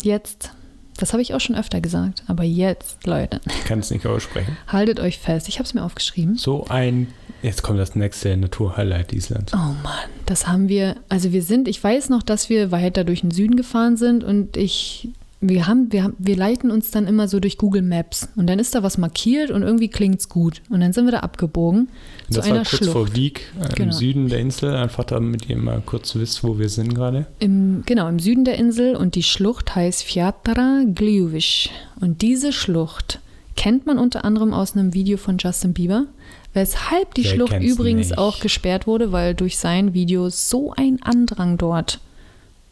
[0.02, 0.52] jetzt,
[0.98, 4.58] das habe ich auch schon öfter gesagt, aber jetzt, Leute, Ich kann es nicht aussprechen.
[4.68, 5.48] haltet euch fest.
[5.50, 6.36] Ich habe es mir aufgeschrieben.
[6.38, 7.08] So ein,
[7.42, 9.54] jetzt kommt das nächste Naturhighlight Islands.
[9.54, 13.22] Oh Mann, das haben wir, also wir sind, ich weiß noch, dass wir weiter durch
[13.22, 15.10] den Süden gefahren sind und ich,
[15.44, 18.60] wir haben, wir haben, wir leiten uns dann immer so durch Google Maps und dann
[18.60, 21.88] ist da was markiert und irgendwie klingt's gut und dann sind wir da abgebogen
[22.30, 22.92] zu das war einer kurz Schlucht.
[22.92, 23.92] vor Wieg äh, im Genau.
[23.92, 27.26] Süden der Insel, einfach damit ihr mal kurz wisst, wo wir sind gerade.
[27.40, 31.70] Im, genau, im Süden der Insel und die Schlucht heißt Fjatra Gljuvish.
[32.00, 33.20] Und diese Schlucht
[33.56, 36.06] kennt man unter anderem aus einem Video von Justin Bieber,
[36.54, 38.18] weshalb die Wer Schlucht übrigens nicht?
[38.18, 42.00] auch gesperrt wurde, weil durch sein Video so ein Andrang dort,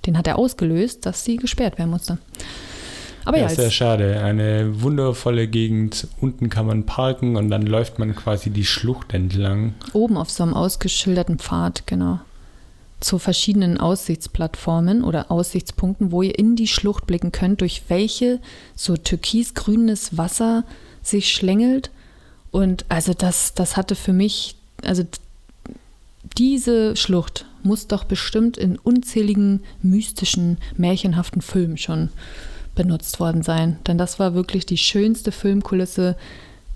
[0.06, 2.18] den hat er ausgelöst, dass sie gesperrt werden musste.
[3.26, 4.24] Aber ja, ja, sehr als, schade.
[4.24, 6.08] Eine wundervolle Gegend.
[6.20, 9.74] Unten kann man parken und dann läuft man quasi die Schlucht entlang.
[9.94, 12.20] oben auf so einem ausgeschilderten Pfad, genau,
[13.00, 18.40] zu verschiedenen Aussichtsplattformen oder Aussichtspunkten, wo ihr in die Schlucht blicken könnt, durch welche
[18.76, 20.64] so türkisgrünes Wasser
[21.02, 21.92] sich schlängelt.
[22.52, 25.04] Und also das, das hatte für mich, also
[26.38, 32.10] diese Schlucht muss doch bestimmt in unzähligen mystischen, märchenhaften Filmen schon
[32.76, 33.78] benutzt worden sein.
[33.88, 36.16] Denn das war wirklich die schönste Filmkulisse,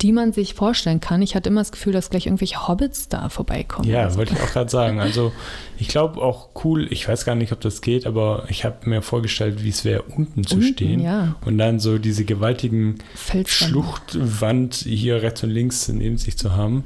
[0.01, 1.21] die man sich vorstellen kann.
[1.21, 3.87] Ich hatte immer das Gefühl, dass gleich irgendwelche Hobbits da vorbeikommen.
[3.87, 4.17] Ja, so.
[4.17, 4.99] wollte ich auch gerade sagen.
[4.99, 5.31] Also
[5.77, 9.01] ich glaube auch cool, ich weiß gar nicht, ob das geht, aber ich habe mir
[9.01, 11.35] vorgestellt, wie es wäre, unten zu unten, stehen ja.
[11.45, 12.99] und dann so diese gewaltigen
[13.45, 16.83] Schluchtwand hier rechts und links neben sich zu haben.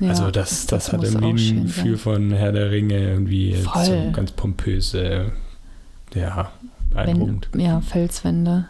[0.00, 4.10] Ja, also das, das, das hat irgendwie ein Gefühl von Herr der Ringe, irgendwie so
[4.12, 5.32] ganz pompöse,
[6.14, 6.50] ja,
[6.90, 7.48] beeindruckend.
[7.52, 8.68] Wenn, ja, Felswände.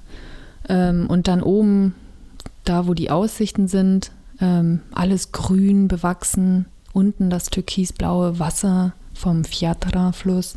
[0.68, 1.94] Ähm, und dann oben
[2.68, 4.10] da wo die Aussichten sind,
[4.40, 10.56] ähm, alles grün bewachsen, unten das türkisblaue Wasser vom Fiatra-Fluss.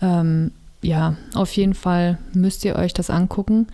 [0.00, 3.66] Ähm, ja, auf jeden Fall müsst ihr euch das angucken.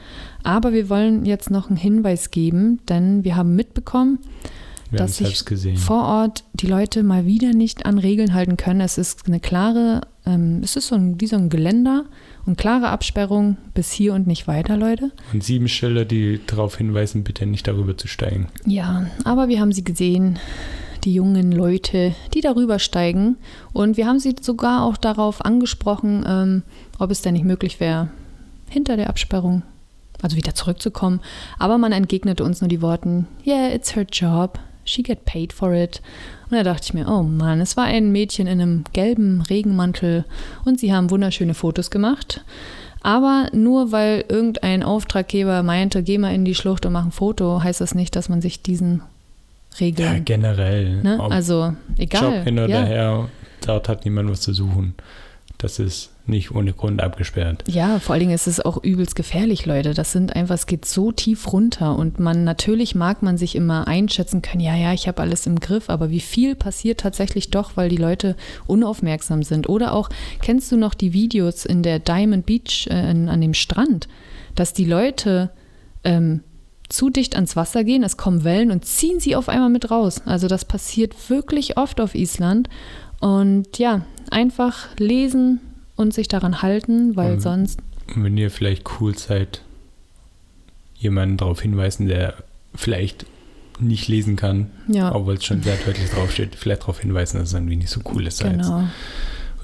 [0.42, 4.18] Aber wir wollen jetzt noch einen Hinweis geben, denn wir haben mitbekommen,
[4.90, 5.44] wir dass sich
[5.76, 8.80] vor Ort die Leute mal wieder nicht an Regeln halten können.
[8.80, 12.04] Es ist eine klare, ähm, es ist so ein, wie so ein Geländer
[12.46, 15.10] und klare Absperrung bis hier und nicht weiter, Leute.
[15.32, 18.48] Und sieben Schilder, die darauf hinweisen, bitte nicht darüber zu steigen.
[18.64, 20.38] Ja, aber wir haben sie gesehen,
[21.04, 23.36] die jungen Leute, die darüber steigen.
[23.72, 26.62] Und wir haben sie sogar auch darauf angesprochen, ähm,
[26.98, 28.08] ob es denn nicht möglich wäre,
[28.68, 29.62] hinter der Absperrung
[30.22, 31.20] also wieder zurückzukommen.
[31.58, 34.58] Aber man entgegnete uns nur die Worten, yeah, it's her job.
[34.86, 36.00] She get paid for it.
[36.48, 40.24] Und da dachte ich mir, oh Mann, es war ein Mädchen in einem gelben Regenmantel
[40.64, 42.42] und sie haben wunderschöne Fotos gemacht.
[43.02, 47.62] Aber nur weil irgendein Auftraggeber meinte, geh mal in die Schlucht und mach ein Foto,
[47.62, 49.02] heißt das nicht, dass man sich diesen
[49.78, 50.14] Regeln.
[50.14, 51.02] Ja, generell.
[51.02, 51.20] Ne?
[51.20, 52.36] Also egal.
[52.36, 52.84] Job hin oder ja.
[52.84, 53.28] her,
[53.64, 54.94] dort hat niemand was zu suchen.
[55.58, 57.64] Das ist nicht ohne Grund abgesperrt.
[57.66, 59.94] Ja, vor allen Dingen ist es auch übelst gefährlich, Leute.
[59.94, 63.86] Das sind einfach, es geht so tief runter und man natürlich mag man sich immer
[63.86, 67.76] einschätzen können, ja, ja, ich habe alles im Griff, aber wie viel passiert tatsächlich doch,
[67.76, 68.36] weil die Leute
[68.66, 69.68] unaufmerksam sind?
[69.68, 70.10] Oder auch,
[70.42, 74.08] kennst du noch die Videos in der Diamond Beach äh, in, an dem Strand,
[74.54, 75.50] dass die Leute
[76.04, 76.42] ähm,
[76.88, 80.22] zu dicht ans Wasser gehen, es kommen Wellen und ziehen sie auf einmal mit raus.
[80.24, 82.68] Also das passiert wirklich oft auf Island.
[83.26, 85.60] Und ja, einfach lesen,
[85.96, 87.80] und sich daran halten, weil und, sonst.
[88.14, 89.62] Wenn ihr vielleicht cool seid,
[90.94, 92.34] jemanden darauf hinweisen, der
[92.74, 93.26] vielleicht
[93.80, 95.14] nicht lesen kann, ja.
[95.14, 98.26] obwohl es schon sehr deutlich draufsteht, vielleicht darauf hinweisen, dass es irgendwie nicht so cool
[98.26, 98.42] ist.
[98.42, 98.84] Genau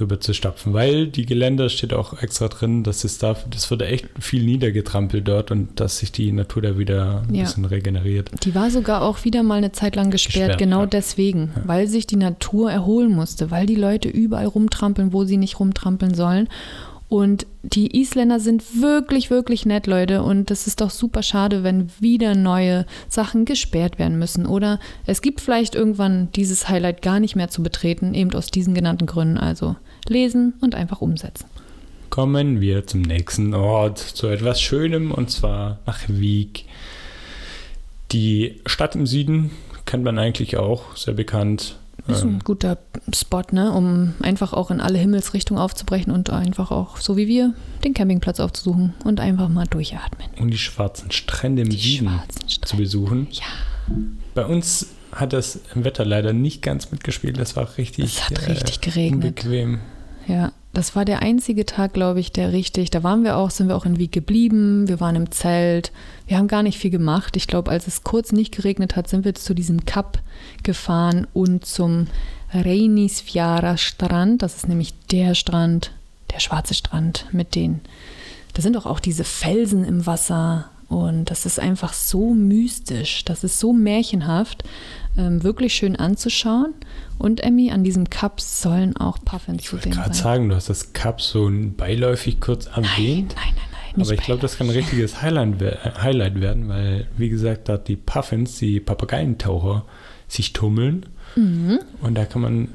[0.02, 3.82] rüber zu stapfen, weil die Geländer steht auch extra drin, dass es da, das wird
[3.82, 7.44] echt viel niedergetrampelt dort und dass sich die Natur da wieder ein ja.
[7.44, 8.30] bisschen regeneriert.
[8.44, 10.86] Die war sogar auch wieder mal eine Zeit lang gesperrt, gesperrt genau ja.
[10.86, 11.62] deswegen, ja.
[11.66, 16.14] weil sich die Natur erholen musste, weil die Leute überall rumtrampeln, wo sie nicht rumtrampeln
[16.14, 16.48] sollen.
[17.12, 20.22] Und die Isländer sind wirklich, wirklich nett, Leute.
[20.22, 24.46] Und das ist doch super schade, wenn wieder neue Sachen gesperrt werden müssen.
[24.46, 28.72] Oder es gibt vielleicht irgendwann dieses Highlight gar nicht mehr zu betreten, eben aus diesen
[28.72, 29.36] genannten Gründen.
[29.36, 29.76] Also
[30.08, 31.46] lesen und einfach umsetzen.
[32.10, 36.66] Kommen wir zum nächsten Ort, zu etwas Schönem, und zwar nach Wieg.
[38.12, 39.50] Die Stadt im Süden
[39.86, 41.76] kennt man eigentlich auch, sehr bekannt.
[42.08, 42.78] Ist ein ähm, guter
[43.14, 43.72] Spot, ne?
[43.72, 48.40] um einfach auch in alle Himmelsrichtungen aufzubrechen und einfach auch, so wie wir, den Campingplatz
[48.40, 50.28] aufzusuchen und einfach mal durchatmen.
[50.38, 52.10] Und die schwarzen Strände im die Süden
[52.46, 52.66] Strände.
[52.66, 53.28] zu besuchen.
[53.30, 53.44] Ja.
[54.34, 57.38] Bei uns hat das Wetter leider nicht ganz mitgespielt.
[57.38, 59.44] Das war richtig, es hat richtig äh, geregnet.
[59.44, 59.80] unbequem.
[60.26, 63.68] Ja, das war der einzige Tag, glaube ich, der richtig, da waren wir auch, sind
[63.68, 65.92] wir auch in Wieg geblieben, wir waren im Zelt,
[66.26, 67.36] wir haben gar nicht viel gemacht.
[67.36, 70.18] Ich glaube, als es kurz nicht geregnet hat, sind wir zu diesem Kap
[70.62, 72.06] gefahren und zum
[72.54, 75.92] Reinisfjara Strand, das ist nämlich der Strand,
[76.32, 77.80] der schwarze Strand mit den,
[78.54, 83.44] da sind doch auch diese Felsen im Wasser und das ist einfach so mystisch, das
[83.44, 84.64] ist so märchenhaft,
[85.16, 86.74] ähm, wirklich schön anzuschauen.
[87.18, 89.92] Und Emmy, an diesem Cup sollen auch Puffins zu sehen sein.
[89.92, 93.34] Ich wollte gerade sagen, du hast das Cup so beiläufig kurz erwähnt.
[93.36, 93.92] Nein, nein, nein.
[93.96, 97.76] nein aber ich glaube, das kann ein richtiges Highlight, Highlight werden, weil, wie gesagt, da
[97.76, 99.84] die Puffins, die Papageientaucher,
[100.28, 101.06] sich tummeln.
[101.36, 101.80] Mhm.
[102.00, 102.68] Und da kann man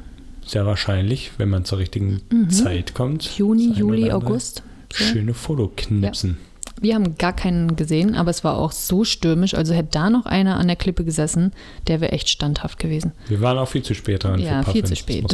[0.45, 2.49] sehr wahrscheinlich, wenn man zur richtigen mhm.
[2.49, 4.63] Zeit kommt, Juni, Juli, August,
[4.93, 6.37] schöne Foto knipsen.
[6.39, 6.46] Ja.
[6.79, 9.55] Wir haben gar keinen gesehen, aber es war auch so stürmisch.
[9.55, 11.51] Also hätte da noch einer an der Klippe gesessen,
[11.87, 13.13] der wäre echt standhaft gewesen.
[13.27, 14.39] Wir waren auch viel zu spät dran.
[14.39, 15.25] Ja, viel zu spät.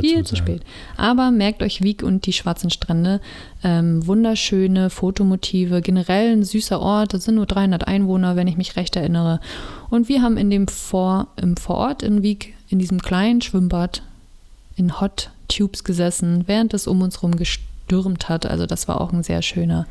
[0.00, 0.62] viel zu spät.
[0.96, 3.20] Aber merkt euch Wieg und die schwarzen Strände.
[3.62, 5.82] Ähm, wunderschöne Fotomotive.
[5.82, 7.12] Generell ein süßer Ort.
[7.12, 9.40] Es sind nur 300 Einwohner, wenn ich mich recht erinnere.
[9.90, 14.02] Und wir haben in dem Vor, im Vorort in Wieg, in diesem kleinen Schwimmbad,
[14.76, 18.46] in Hot Tubes gesessen, während es um uns herum gestürmt hat.
[18.46, 19.86] Also das war auch ein sehr schöner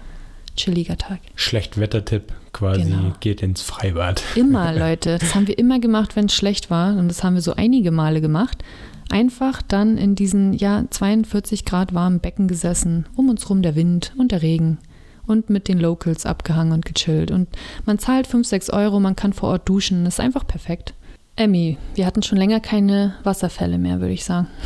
[0.58, 1.20] chilliger Tag.
[1.36, 3.14] Schlechtwettertipp quasi, genau.
[3.20, 4.22] geht ins Freibad.
[4.36, 5.18] Immer, Leute.
[5.20, 6.97] Das haben wir immer gemacht, wenn es schlecht war.
[6.97, 8.64] Und das haben wir so einige Male gemacht.
[9.10, 14.12] einfach dann in diesen ja 42 Grad warmen Becken gesessen, um uns rum der Wind
[14.18, 14.80] und der Regen
[15.28, 17.32] und mit den Locals abgehangen und gechillt.
[17.32, 17.47] Und
[17.86, 20.93] man zahlt 5, 6 Euro, man kann vor Ort duschen, das ist einfach perfekt.
[21.36, 24.47] Emmy, wir hatten schon länger keine Wasserfälle mehr, würde ich sagen.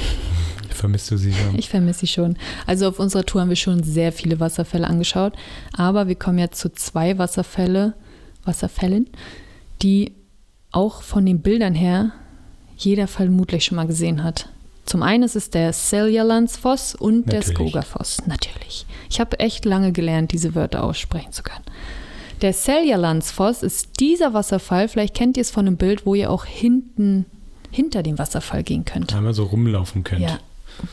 [0.74, 1.58] Vermisst du sie schon?
[1.58, 2.38] Ich vermisse sie schon.
[2.66, 5.34] Also auf unserer Tour haben wir schon sehr viele Wasserfälle angeschaut,
[5.74, 7.94] aber wir kommen jetzt zu zwei Wasserfälle,
[8.44, 9.10] Wasserfällen,
[9.82, 10.14] die
[10.72, 12.12] auch von den Bildern her
[12.78, 14.50] jeder vermutlich schon mal gesehen hat.
[14.86, 17.58] Zum einen ist es der Seljalandsfoss und der Natürlich.
[17.58, 18.18] Skogafoss.
[18.26, 18.86] Natürlich.
[19.10, 21.64] Ich habe echt lange gelernt, diese Wörter aussprechen zu können.
[22.42, 24.88] Der Seljalandsfoss ist dieser Wasserfall.
[24.88, 27.26] Vielleicht kennt ihr es von einem Bild, wo ihr auch hinten
[27.70, 29.14] hinter dem Wasserfall gehen könnt.
[29.14, 30.22] Einmal so rumlaufen könnt.
[30.22, 30.40] Ja,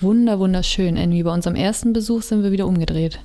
[0.01, 0.97] wunder, wunderschön.
[0.97, 3.19] Andy, bei unserem ersten Besuch sind wir wieder umgedreht.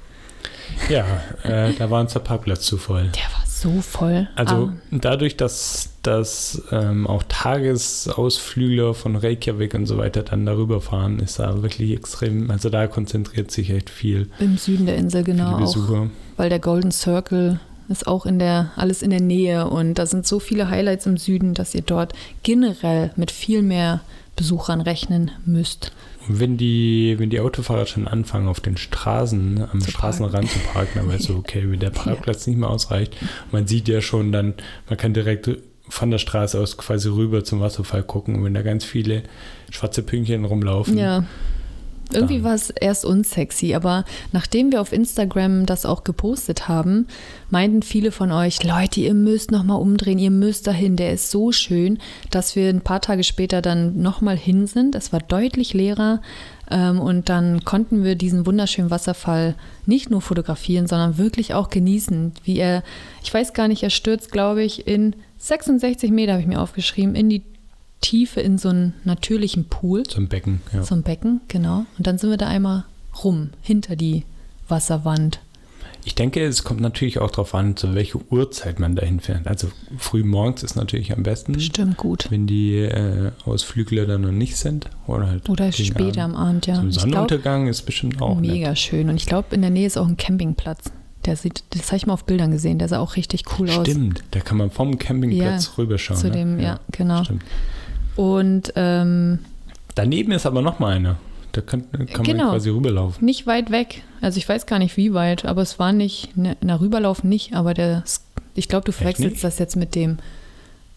[0.89, 1.05] Ja,
[1.43, 3.09] äh, da war uns der Parkplatz zu voll.
[3.15, 4.27] Der war so voll.
[4.35, 10.81] Also Ah, dadurch, dass, dass ähm, auch Tagesausflügler von Reykjavik und so weiter dann darüber
[10.81, 15.23] fahren, ist da wirklich extrem, also da konzentriert sich echt viel Im Süden der Insel,
[15.23, 15.55] genau.
[15.55, 16.09] Auch, Besucher.
[16.37, 17.59] weil der Golden Circle
[17.89, 21.17] ist auch in der, alles in der Nähe und da sind so viele Highlights im
[21.17, 24.01] Süden, dass ihr dort generell mit viel mehr
[24.35, 25.91] Besuchern rechnen müsst.
[26.27, 30.59] Und wenn die, wenn die Autofahrer schon anfangen, auf den Straßen, am Zu Straßenrand zu
[30.59, 33.15] parken, dann weißt du, okay, wenn der Parkplatz nicht mehr ausreicht,
[33.51, 34.53] man sieht ja schon dann,
[34.87, 35.49] man kann direkt
[35.89, 38.35] von der Straße aus quasi rüber zum Wasserfall gucken.
[38.35, 39.23] Und wenn da ganz viele
[39.69, 41.25] schwarze Pünktchen rumlaufen, Ja.
[42.15, 47.07] Irgendwie war es erst unsexy, aber nachdem wir auf Instagram das auch gepostet haben,
[47.49, 51.51] meinten viele von euch, Leute, ihr müsst nochmal umdrehen, ihr müsst dahin, der ist so
[51.51, 51.99] schön,
[52.31, 54.95] dass wir ein paar Tage später dann nochmal hin sind.
[54.95, 56.21] Es war deutlich leerer
[56.71, 59.55] ähm, und dann konnten wir diesen wunderschönen Wasserfall
[59.85, 62.83] nicht nur fotografieren, sondern wirklich auch genießen, wie er,
[63.23, 67.15] ich weiß gar nicht, er stürzt, glaube ich, in 66 Meter, habe ich mir aufgeschrieben,
[67.15, 67.43] in die
[68.03, 70.03] Tiefe in so einen natürlichen Pool.
[70.03, 70.61] zum Becken.
[70.73, 70.81] Ja.
[70.83, 71.85] Zum Becken, genau.
[71.97, 72.83] Und dann sind wir da einmal
[73.23, 74.23] rum, hinter die
[74.67, 75.39] Wasserwand.
[76.05, 79.47] Ich denke, es kommt natürlich auch darauf an, zu welcher Uhrzeit man dahin fährt.
[79.47, 82.27] Also früh morgens ist natürlich am besten, Bestimmt gut.
[82.29, 84.89] wenn die äh, Ausflügler dann noch nicht sind.
[85.07, 86.35] Oder halt Oder später Abend.
[86.35, 86.75] am Abend, ja.
[86.75, 88.79] Zum Ich glaub, Sonnenuntergang ist bestimmt auch mega nett.
[88.79, 89.07] schön.
[89.09, 90.91] Und ich glaube, in der Nähe ist auch ein Campingplatz.
[91.25, 93.87] Der sieht, das habe ich mal auf Bildern gesehen, der sah auch richtig cool aus.
[93.87, 96.19] Stimmt, da kann man vom Campingplatz Ja, rüberschauen.
[96.19, 96.33] Zu ne?
[96.33, 97.23] dem, ja, genau.
[97.23, 97.43] Stimmt.
[98.15, 99.39] Und ähm,
[99.95, 101.17] Daneben ist aber noch mal einer.
[101.51, 102.45] Da kann, kann Genau.
[102.45, 103.23] man quasi rüberlaufen.
[103.23, 104.01] nicht weit weg.
[104.21, 107.53] Also ich weiß gar nicht, wie weit, aber es war nicht, ne, na, rüberlaufen nicht,
[107.53, 108.03] aber der,
[108.55, 110.17] ich glaube, du verwechselst das jetzt mit dem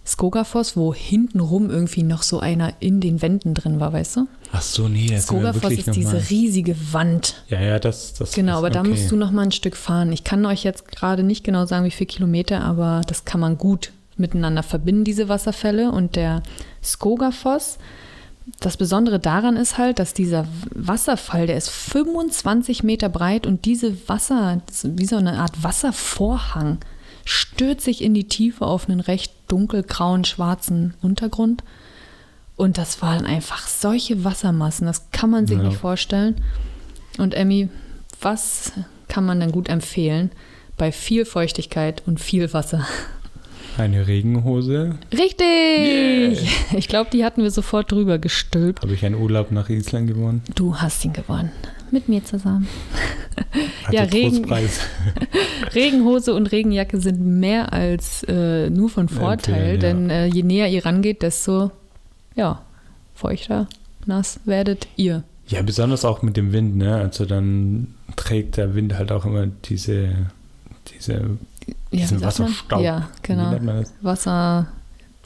[0.06, 4.28] Skogafoss, wo hintenrum irgendwie noch so einer in den Wänden drin war, weißt du?
[4.52, 6.22] Ach so, nee, das Skogafoss ist diese mal.
[6.30, 7.42] riesige Wand.
[7.48, 8.90] Ja, ja, das, das Genau, ist aber da okay.
[8.90, 10.12] musst du noch mal ein Stück fahren.
[10.12, 13.58] Ich kann euch jetzt gerade nicht genau sagen, wie viele Kilometer, aber das kann man
[13.58, 15.90] gut miteinander verbinden, diese Wasserfälle.
[15.92, 16.42] Und der
[16.82, 17.78] Skogafoss,
[18.60, 24.08] das Besondere daran ist halt, dass dieser Wasserfall, der ist 25 Meter breit und diese
[24.08, 26.78] Wasser, wie so eine Art Wasservorhang,
[27.24, 31.64] stürzt sich in die Tiefe auf einen recht dunkelgrauen, schwarzen Untergrund.
[32.56, 35.64] Und das waren einfach solche Wassermassen, das kann man sich Ja.
[35.64, 36.40] nicht vorstellen.
[37.18, 37.68] Und Emmy,
[38.20, 38.72] was
[39.08, 40.30] kann man dann gut empfehlen
[40.76, 42.86] bei viel Feuchtigkeit und viel Wasser?
[43.78, 44.94] Eine Regenhose.
[45.12, 46.48] Richtig!
[46.76, 48.82] Ich glaube, die hatten wir sofort drüber gestülpt.
[48.82, 50.42] Habe ich einen Urlaub nach Island gewonnen.
[50.54, 51.52] Du hast ihn gewonnen.
[51.90, 52.66] Mit mir zusammen.
[53.90, 54.50] Ja, Regen-.
[55.74, 60.68] Regenhose und Regenjacke sind mehr als äh, nur von Vorteil, Empfehlen, denn äh, je näher
[60.68, 61.70] ihr rangeht, desto
[62.34, 62.62] ja,
[63.14, 63.68] feuchter,
[64.06, 65.22] nass werdet ihr.
[65.48, 66.96] Ja, besonders auch mit dem Wind, ne?
[66.96, 70.30] Also dann trägt der Wind halt auch immer diese,
[70.92, 71.36] diese
[71.96, 72.22] Ja, diesen?
[72.22, 72.82] Wasserstaub.
[72.82, 73.54] Ja, genau.
[74.02, 74.68] Wasser,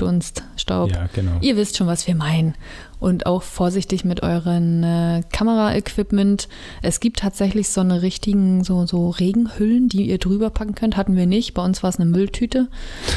[0.01, 0.91] Dunst, Staub.
[0.91, 1.33] Ja, genau.
[1.43, 2.55] Ihr wisst schon, was wir meinen.
[3.01, 6.49] Und auch vorsichtig mit euren äh, Kameraequipment.
[6.81, 10.97] Es gibt tatsächlich so eine richtigen, so, so Regenhüllen, die ihr drüber packen könnt.
[10.97, 11.53] Hatten wir nicht.
[11.53, 12.69] Bei uns war es eine Mülltüte.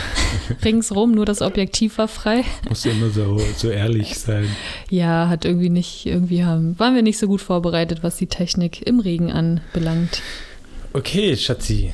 [0.66, 2.44] Ringsrum, nur das Objektiv war frei.
[2.68, 4.50] Musst du immer so, so ehrlich sein.
[4.90, 8.86] Ja, hat irgendwie nicht, irgendwie haben, waren wir nicht so gut vorbereitet, was die Technik
[8.86, 10.22] im Regen anbelangt.
[10.92, 11.94] Okay, Schatzi.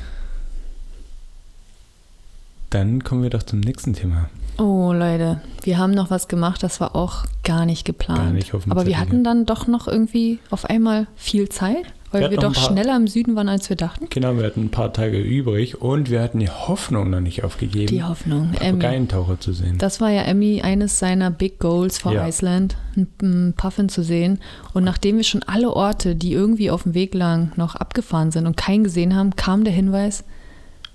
[2.69, 4.29] Dann kommen wir doch zum nächsten Thema.
[4.57, 8.19] Oh, Leute, wir haben noch was gemacht, das war auch gar nicht geplant.
[8.19, 11.85] Gar nicht auf dem Aber wir hatten dann doch noch irgendwie auf einmal viel Zeit,
[12.11, 14.07] weil Wir wir, doch schneller im Süden waren, als wir dachten.
[14.09, 17.87] Genau, wir hatten ein paar Tage übrig und wir hatten die Hoffnung noch nicht aufgegeben,
[17.87, 18.51] Die Hoffnung.
[18.51, 19.77] Papageientaucher zu sehen.
[19.77, 22.27] Das war ja Emmy eines seiner Big Goals for Ja.
[22.27, 22.75] Iceland,
[23.21, 24.39] einen Puffin zu sehen.
[24.73, 28.45] Und nachdem wir schon alle Orte, die irgendwie auf dem Weg lagen, noch abgefahren sind
[28.45, 30.25] und keinen gesehen haben, kam der Hinweis,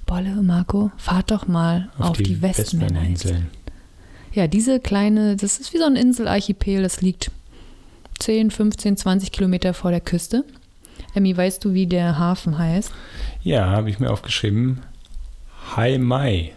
[0.07, 3.13] Bolle, Marco, fahrt doch mal auf, die, Westmännerinseln.
[3.23, 3.51] Westmännerinseln.
[4.33, 7.31] Ja, diese kleine, das ist wie so ein Inselarchipel, das liegt
[8.19, 10.45] 10, 15, 20 Kilometer vor der Küste.
[11.15, 12.93] Emmy, weißt du, wie der Hafen heißt?
[13.43, 14.81] Ja, habe ich mir aufgeschrieben.
[15.77, 16.53] Hai Mai.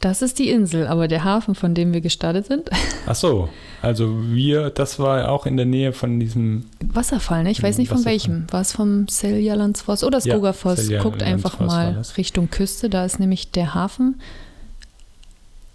[0.00, 2.70] Das ist die Insel, aber der Hafen, von dem wir gestartet sind.
[3.06, 3.48] Ach so,
[3.82, 7.50] also wir, das war auch in der Nähe von diesem Wasserfall, ne?
[7.50, 8.46] Ich weiß nicht von welchem.
[8.50, 10.90] War es vom Seljalandsfoss oder Ja, Skogafoss?
[11.00, 12.02] Guckt einfach mal.
[12.16, 14.20] Richtung Küste, da ist nämlich der Hafen.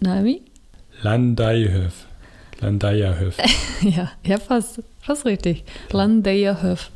[0.00, 0.42] Na, Emmy?
[1.02, 2.06] Landayhöf.
[2.60, 3.36] Landayahöf.
[3.82, 4.82] ja, ja, fast.
[5.00, 5.64] Fast richtig.
[5.90, 6.90] Landeyerhöf.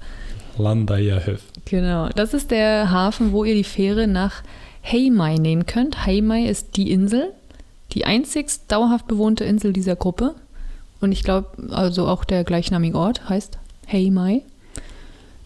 [0.58, 1.42] Landayahöf.
[1.64, 2.08] Genau.
[2.10, 4.42] Das ist der Hafen, wo ihr die Fähre nach
[4.84, 6.06] Heimei nehmen könnt.
[6.06, 7.32] Heimei ist die Insel,
[7.92, 10.34] die einzigst dauerhaft bewohnte Insel dieser Gruppe.
[11.00, 13.58] Und ich glaube, also auch der gleichnamige Ort heißt
[13.90, 14.42] Heimei.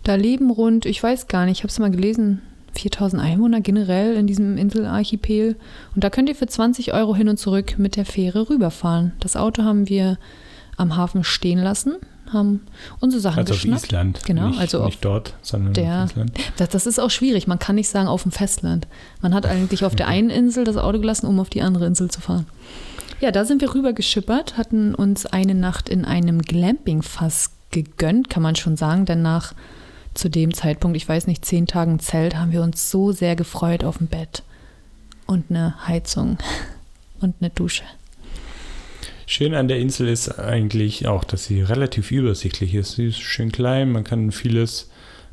[0.05, 2.41] Da leben rund, ich weiß gar nicht, ich habe es mal gelesen,
[2.75, 5.57] 4000 Einwohner generell in diesem Inselarchipel.
[5.95, 9.13] Und da könnt ihr für 20 Euro hin und zurück mit der Fähre rüberfahren.
[9.21, 10.19] Das Auto haben wir
[10.77, 11.97] am Hafen stehen lassen,
[12.33, 12.61] haben
[13.01, 13.85] unsere Sachen Also auf geschnappt.
[13.87, 14.21] Island.
[14.25, 16.33] Genau, nicht, also auf nicht dort, sondern der- auf Island.
[16.57, 17.47] Das, das ist auch schwierig.
[17.49, 18.87] Man kann nicht sagen auf dem Festland.
[19.21, 22.09] Man hat eigentlich auf der einen Insel das Auto gelassen, um auf die andere Insel
[22.11, 22.47] zu fahren.
[23.21, 28.43] Ja, da sind wir rüber geschippert, hatten uns eine Nacht in einem Glamping-Fass gegönnt, kann
[28.43, 29.53] man schon sagen, denn nach
[30.15, 33.85] zu dem Zeitpunkt, ich weiß nicht, zehn Tagen Zelt, haben wir uns so sehr gefreut
[33.85, 34.43] auf ein Bett
[35.27, 36.39] und eine Heizung
[37.21, 37.85] und eine Dusche.
[39.27, 42.93] Schön an der Insel ist eigentlich auch, dass sie relativ übersichtlich ist.
[42.93, 44.91] Sie ist schön klein, man kann vieles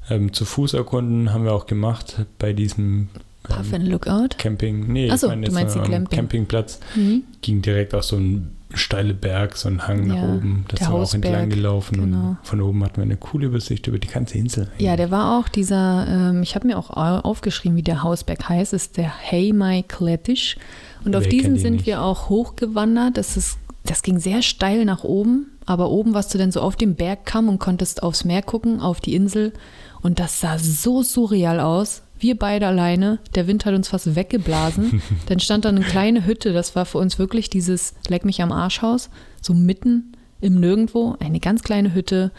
[0.10, 3.08] ähm, zu Fuß erkunden, haben wir auch gemacht bei diesem
[3.50, 4.30] ähm, Puffin Lookout.
[4.38, 4.92] Camping.
[4.92, 6.18] Nee, Ach so, ich meine du meinst die am Glamping.
[6.18, 7.24] Campingplatz Mhm.
[7.42, 10.66] ging direkt auf so einen steile Berg, so einen Hang nach Ja, oben.
[10.68, 12.18] Das wir auch entlang gelaufen genau.
[12.32, 14.70] und von oben hatten wir eine coole Übersicht über die ganze Insel.
[14.78, 18.50] Ja, der war auch dieser, ähm, ich habe mir auch au- aufgeschrieben, wie der Hausberg
[18.50, 20.58] heißt, ist der Heimai Kletisch.
[21.06, 21.86] Und auf Wer diesen kennt ihn sind nicht?
[21.86, 23.16] wir auch hochgewandert.
[23.18, 26.76] Das, ist, das ging sehr steil nach oben, aber oben warst du dann so auf
[26.76, 29.54] dem Berg kam und konntest aufs Meer gucken, auf die Insel.
[30.02, 32.02] Und das sah so surreal aus.
[32.20, 33.20] Wir beide alleine.
[33.36, 35.02] Der Wind hat uns fast weggeblasen.
[35.28, 36.54] dann stand da eine kleine Hütte.
[36.54, 39.10] Das war für uns wirklich dieses Leck mich am Arschhaus.
[39.42, 41.16] So mitten im Nirgendwo.
[41.20, 42.32] Eine ganz kleine Hütte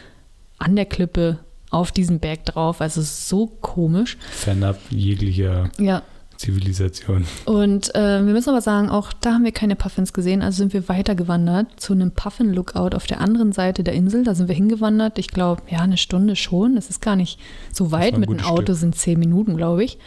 [0.58, 1.38] an der Klippe
[1.70, 2.80] auf diesem Berg drauf.
[2.80, 4.16] Also so komisch.
[4.30, 6.02] Fernab jeglicher Ja.
[6.38, 7.26] Zivilisation.
[7.46, 10.40] Und äh, wir müssen aber sagen, auch da haben wir keine Puffins gesehen.
[10.40, 14.22] Also sind wir weitergewandert zu einem Puffin-Lookout auf der anderen Seite der Insel.
[14.24, 15.18] Da sind wir hingewandert.
[15.18, 16.76] Ich glaube, ja, eine Stunde schon.
[16.76, 17.40] Es ist gar nicht
[17.72, 18.16] so weit.
[18.16, 18.76] Mit dem Auto Stück.
[18.76, 19.98] sind zehn Minuten, glaube ich.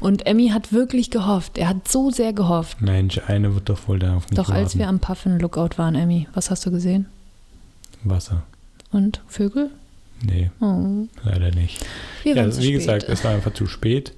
[0.00, 1.56] Und Emmy hat wirklich gehofft.
[1.56, 2.82] Er hat so sehr gehofft.
[2.82, 4.78] Mensch, eine wird doch wohl da auf mich Doch als warten.
[4.80, 7.06] wir am Puffin-Lookout waren, Emmy, was hast du gesehen?
[8.02, 8.42] Wasser.
[8.92, 9.70] Und Vögel?
[10.26, 11.84] Nee, Oh, leider nicht.
[12.22, 12.74] wir Ja, zu wie spät.
[12.78, 14.12] gesagt, es war einfach zu spät.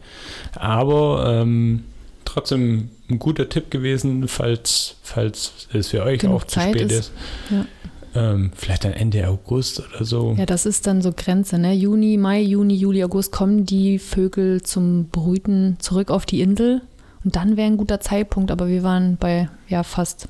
[0.54, 1.84] Aber ähm,
[2.24, 6.90] trotzdem ein guter Tipp gewesen, falls, falls es für euch Genug auch zu Zeit spät
[6.92, 6.98] ist.
[6.98, 7.12] ist.
[7.50, 7.66] Ja.
[8.14, 10.34] Ähm, vielleicht dann Ende August oder so.
[10.38, 11.74] Ja, das ist dann so Grenze, ne?
[11.74, 16.80] Juni, Mai, Juni, Juli, August kommen die Vögel zum Brüten zurück auf die Insel.
[17.24, 20.28] Und dann wäre ein guter Zeitpunkt, aber wir waren bei ja fast,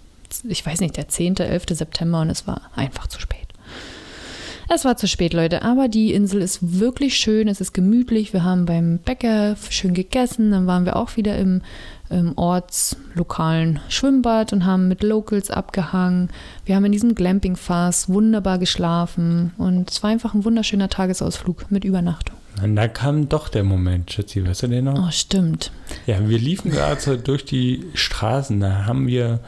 [0.48, 1.64] ich weiß nicht, der 10., 11.
[1.70, 3.45] September und es war einfach zu spät.
[4.68, 8.32] Es war zu spät, Leute, aber die Insel ist wirklich schön, es ist gemütlich.
[8.32, 11.62] Wir haben beim Bäcker schön gegessen, dann waren wir auch wieder im,
[12.10, 16.30] im ortslokalen Schwimmbad und haben mit Locals abgehangen.
[16.64, 21.84] Wir haben in diesem Glamping-Fass wunderbar geschlafen und es war einfach ein wunderschöner Tagesausflug mit
[21.84, 22.34] Übernachtung.
[22.60, 25.06] Und da kam doch der Moment, Schatzi, weißt du den noch?
[25.06, 25.70] Oh, stimmt.
[26.06, 29.38] Ja, wir liefen gerade so durch die Straßen, da haben wir,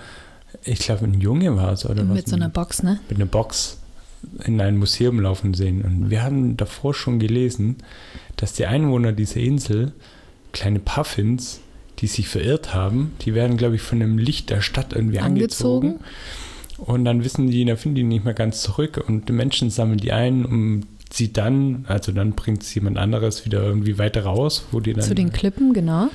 [0.62, 2.14] ich glaube, ein Junge war es oder was?
[2.14, 3.00] Mit so einer Box, ne?
[3.08, 3.78] mit einer Box
[4.44, 5.82] in ein Museum laufen sehen.
[5.82, 7.76] Und wir haben davor schon gelesen,
[8.36, 9.92] dass die Einwohner dieser Insel,
[10.52, 11.60] kleine Puffins,
[11.98, 15.88] die sich verirrt haben, die werden, glaube ich, von dem Licht der Stadt irgendwie angezogen.
[15.88, 16.04] Angezogen.
[16.78, 19.02] Und dann wissen die, da finden die nicht mehr ganz zurück.
[19.08, 23.44] Und die Menschen sammeln die ein, um sie dann, also dann bringt es jemand anderes
[23.44, 25.02] wieder irgendwie weiter raus, wo die dann.
[25.02, 26.08] Zu den Klippen, genau.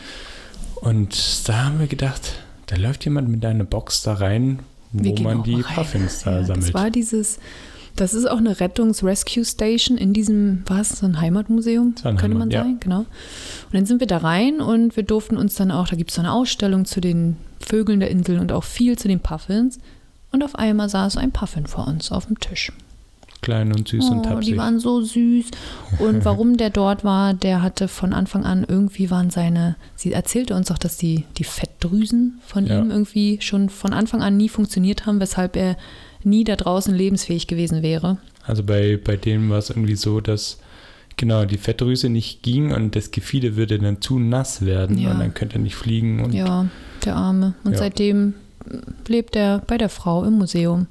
[0.76, 4.60] und da haben wir gedacht, da läuft jemand mit einer Box da rein,
[4.92, 5.76] wo man die rein.
[5.76, 6.68] Puffins da Ja, sammelt.
[6.68, 7.40] Das war dieses,
[7.96, 12.54] das ist auch eine Rettungs-Rescue-Station in diesem, was, so ein Heimatmuseum, ein könnte man Heimat,
[12.54, 12.62] ja.
[12.64, 13.00] sagen, genau.
[13.00, 13.08] Und
[13.74, 16.22] dann sind wir da rein und wir durften uns dann auch, da gibt es so
[16.22, 19.80] eine Ausstellung zu den Vögeln der Insel und auch viel zu den Puffins.
[20.32, 22.72] Und auf einmal saß ein Puffin vor uns auf dem Tisch.
[23.42, 24.54] Klein und süß und Oh, tapsig.
[24.54, 25.48] die waren so süß.
[26.00, 30.56] Und warum der dort war, der hatte von Anfang an irgendwie waren seine, sie erzählte
[30.56, 32.80] uns auch, dass die, die Fettdrüsen von Ja.
[32.80, 35.76] ihm irgendwie schon von Anfang an nie funktioniert haben, weshalb er
[36.26, 38.18] nie da draußen lebensfähig gewesen wäre.
[38.46, 40.60] Also bei, bei denen war es irgendwie so, dass
[41.18, 45.12] genau die Fettdrüse nicht ging und das Gefieder würde dann zu nass werden Ja.
[45.12, 46.24] und dann könnte er nicht fliegen.
[46.24, 46.66] Und Ja,
[47.06, 47.54] der Arme.
[47.64, 47.78] Und Ja.
[47.78, 48.34] seitdem
[49.08, 50.88] lebt er bei der Frau im Museum.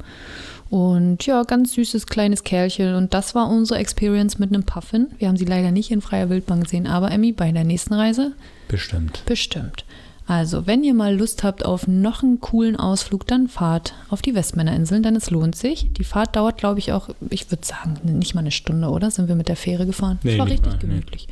[0.71, 2.95] Und ja, ganz süßes kleines Kerlchen.
[2.95, 5.09] Und das war unsere Experience mit einem Puffin.
[5.19, 8.33] Wir haben sie leider nicht in freier Wildbahn gesehen, aber Emmy, bei der nächsten Reise
[8.69, 9.23] Bestimmt.
[9.27, 9.85] bestimmt.
[10.27, 14.35] Also, wenn ihr mal Lust habt auf noch einen coolen Ausflug, dann fahrt auf die
[14.35, 15.93] Westmännerinseln, denn es lohnt sich.
[15.93, 19.11] Die Fahrt dauert, glaube ich, auch, ich würde sagen, nicht mal eine Stunde, oder?
[19.11, 20.21] Sind wir mit der Fähre gefahren?
[20.23, 20.81] Nee, das war richtig mal, nee.
[20.81, 21.29] gemütlich.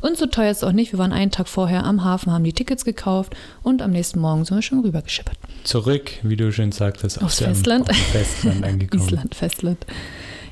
[0.00, 0.92] Und so teuer ist es auch nicht.
[0.92, 4.44] Wir waren einen Tag vorher am Hafen, haben die Tickets gekauft und am nächsten Morgen
[4.44, 5.36] sind wir schon rübergeschippert.
[5.64, 7.90] Zurück, wie du schön sagtest, Aufs Festland.
[7.90, 9.04] Auf Festland angekommen.
[9.04, 9.86] Island, Festland.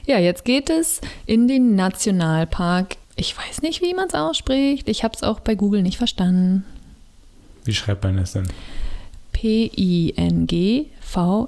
[0.07, 2.97] Ja, jetzt geht es in den Nationalpark.
[3.17, 4.89] Ich weiß nicht, wie man es ausspricht.
[4.89, 6.65] Ich habe es auch bei Google nicht verstanden.
[7.65, 8.49] Wie schreibt man das denn?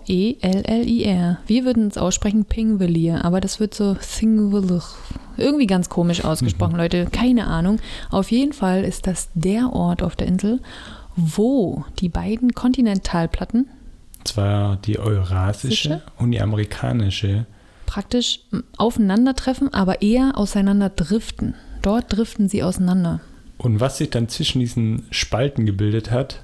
[0.01, 1.39] P-I-N-G-V-E-L-L-I-R.
[1.47, 4.83] Wir würden es aussprechen Pingvelier, aber das wird so Thingvelier.
[5.37, 7.07] Irgendwie ganz komisch ausgesprochen, Leute.
[7.11, 7.79] Keine Ahnung.
[8.11, 10.61] Auf jeden Fall ist das der Ort auf der Insel,
[11.17, 13.69] wo die beiden Kontinentalplatten
[14.25, 16.03] Zwar die eurasische Sische?
[16.19, 17.47] und die amerikanische.
[17.87, 18.41] praktisch
[18.77, 21.55] aufeinandertreffen, aber eher auseinander driften.
[21.83, 23.21] Dort driften sie auseinander.
[23.63, 26.43] Und was sich dann zwischen diesen Spalten gebildet hat,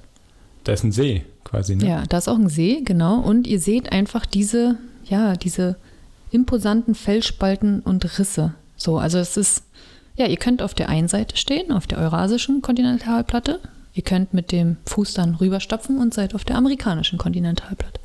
[0.65, 1.89] da ist ein See quasi, ne?
[1.89, 3.21] Ja, da ist auch ein See, genau.
[3.21, 5.77] Und ihr seht einfach diese, ja, diese
[6.31, 8.53] imposanten Felsspalten und Risse.
[8.77, 9.63] So, also es ist,
[10.17, 13.61] ja, ihr könnt auf der einen Seite stehen, auf der eurasischen Kontinentalplatte.
[13.95, 17.99] Ihr könnt mit dem Fuß dann rüberstapfen und seid auf der amerikanischen Kontinentalplatte.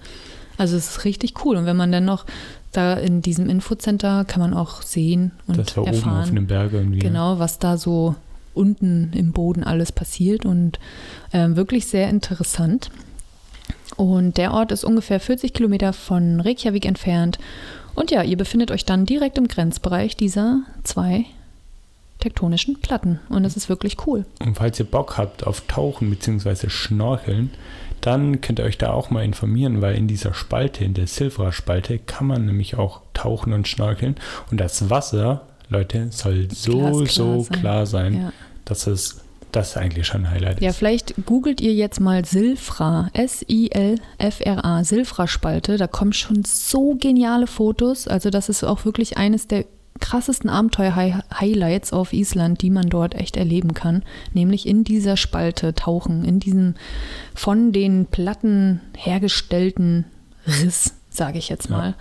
[0.57, 1.57] Also es ist richtig cool.
[1.57, 2.25] Und wenn man dann noch
[2.71, 6.21] da in diesem Infocenter kann man auch sehen und Das war oben erfahren.
[6.23, 6.99] auf einem Berg irgendwie.
[6.99, 7.03] ne?
[7.03, 8.15] Genau, was da so
[8.53, 10.79] unten im Boden alles passiert und
[11.33, 12.91] ähm, wirklich sehr interessant.
[13.97, 17.37] Und der Ort ist ungefähr 40 Kilometer von Reykjavik entfernt.
[17.93, 21.25] Und ja, ihr befindet euch dann direkt im Grenzbereich dieser zwei
[22.19, 23.19] tektonischen Platten.
[23.29, 24.25] Und das ist wirklich cool.
[24.39, 26.69] Und falls ihr Bock habt auf Tauchen bzw.
[26.69, 27.51] Schnorcheln,
[27.99, 31.99] dann könnt ihr euch da auch mal informieren, weil in dieser Spalte, in der Silfra-Spalte,
[31.99, 34.15] kann man nämlich auch tauchen und schnorcheln.
[34.49, 37.59] Und das Wasser, Leute, soll so, so sein.
[37.59, 38.33] klar sein, Ja.
[38.65, 40.77] dass es das eigentlich schon ein Highlight Ja, ist.
[40.77, 45.77] vielleicht googelt ihr jetzt mal Silfra, S-I-L-F-R-A, Silfra-Spalte.
[45.77, 48.07] Da kommen schon so geniale Fotos.
[48.07, 49.65] Also das ist auch wirklich eines der
[49.99, 54.03] krassesten Abenteuer-Highlights auf Island, die man dort echt erleben kann.
[54.33, 56.75] Nämlich in dieser Spalte tauchen, in diesem
[57.35, 60.05] von den Platten hergestellten
[60.47, 61.77] Riss, sage ich jetzt Ja.
[61.77, 61.93] mal.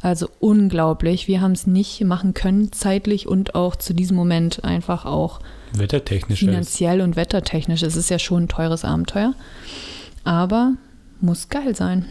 [0.00, 1.28] Also unglaublich.
[1.28, 5.40] Wir haben es nicht machen können, zeitlich und auch zu diesem Moment einfach auch
[5.72, 7.82] Wettertechnisch ist finanziell und wettertechnisch.
[7.82, 9.34] Es ist ja schon ein teures Abenteuer.
[10.24, 10.72] Aber
[11.20, 12.06] muss geil sein.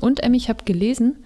[0.00, 1.16] Und Emmy, ich habe gelesen,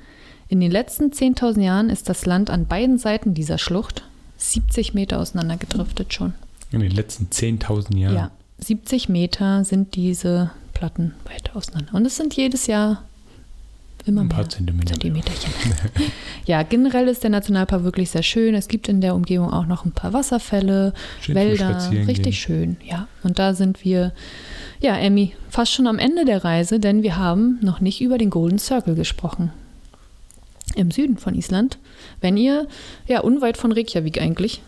[0.49, 4.05] in den letzten 10.000 Jahren ist das Land an beiden Seiten dieser Schlucht
[4.37, 6.35] 70 Meter auseinandergedriftet schon.
[6.73, 8.15] in den letzten 10.000 Jahren.
[8.15, 8.31] Ja.
[8.59, 11.95] 70 Meter sind diese Platten weiter auseinander.
[11.95, 13.03] Und es sind jedes Jahr
[14.07, 14.93] immer Ein paar Zentimeter.
[14.93, 15.53] Zentimeterchen.
[16.47, 18.55] ja, generell ist der Nationalpark wirklich sehr schön.
[18.55, 23.09] Es gibt in der Umgebung auch noch ein paar Wasserfälle, Schön Wälder, richtig schön, ja.
[23.23, 24.13] Und da sind wir,
[24.81, 28.31] ja, Emmy, fast schon am Ende der Reise, denn wir haben noch nicht über den
[28.31, 29.53] Golden Circle gesprochen.
[30.75, 31.79] Im Süden von Island.
[32.21, 32.69] Wenn ihr,
[33.07, 34.63] ja, unweit von Reykjavik eigentlich,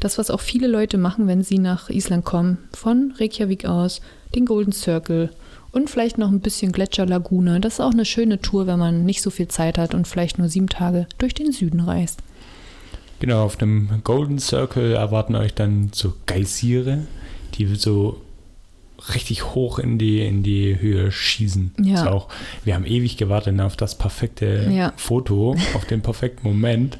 [0.00, 4.00] das, was auch viele Leute machen, wenn sie nach Island kommen, von Reykjavik aus,
[4.34, 5.30] den Golden Circle
[5.72, 7.60] und vielleicht noch ein bisschen Gletscherlagune.
[7.60, 10.38] Das ist auch eine schöne Tour, wenn man nicht so viel Zeit hat und vielleicht
[10.38, 12.20] nur sieben Tage durch den Süden reist.
[13.20, 17.06] Genau, auf dem Golden Circle erwarten euch dann so Geysire,
[17.54, 18.20] die so
[19.14, 21.72] richtig hoch in die, in die Höhe schießen.
[21.82, 21.94] Ja.
[22.02, 22.28] Ist auch,
[22.64, 24.92] wir haben ewig gewartet auf das perfekte Ja.
[24.96, 26.98] Foto, auf den perfekten Moment.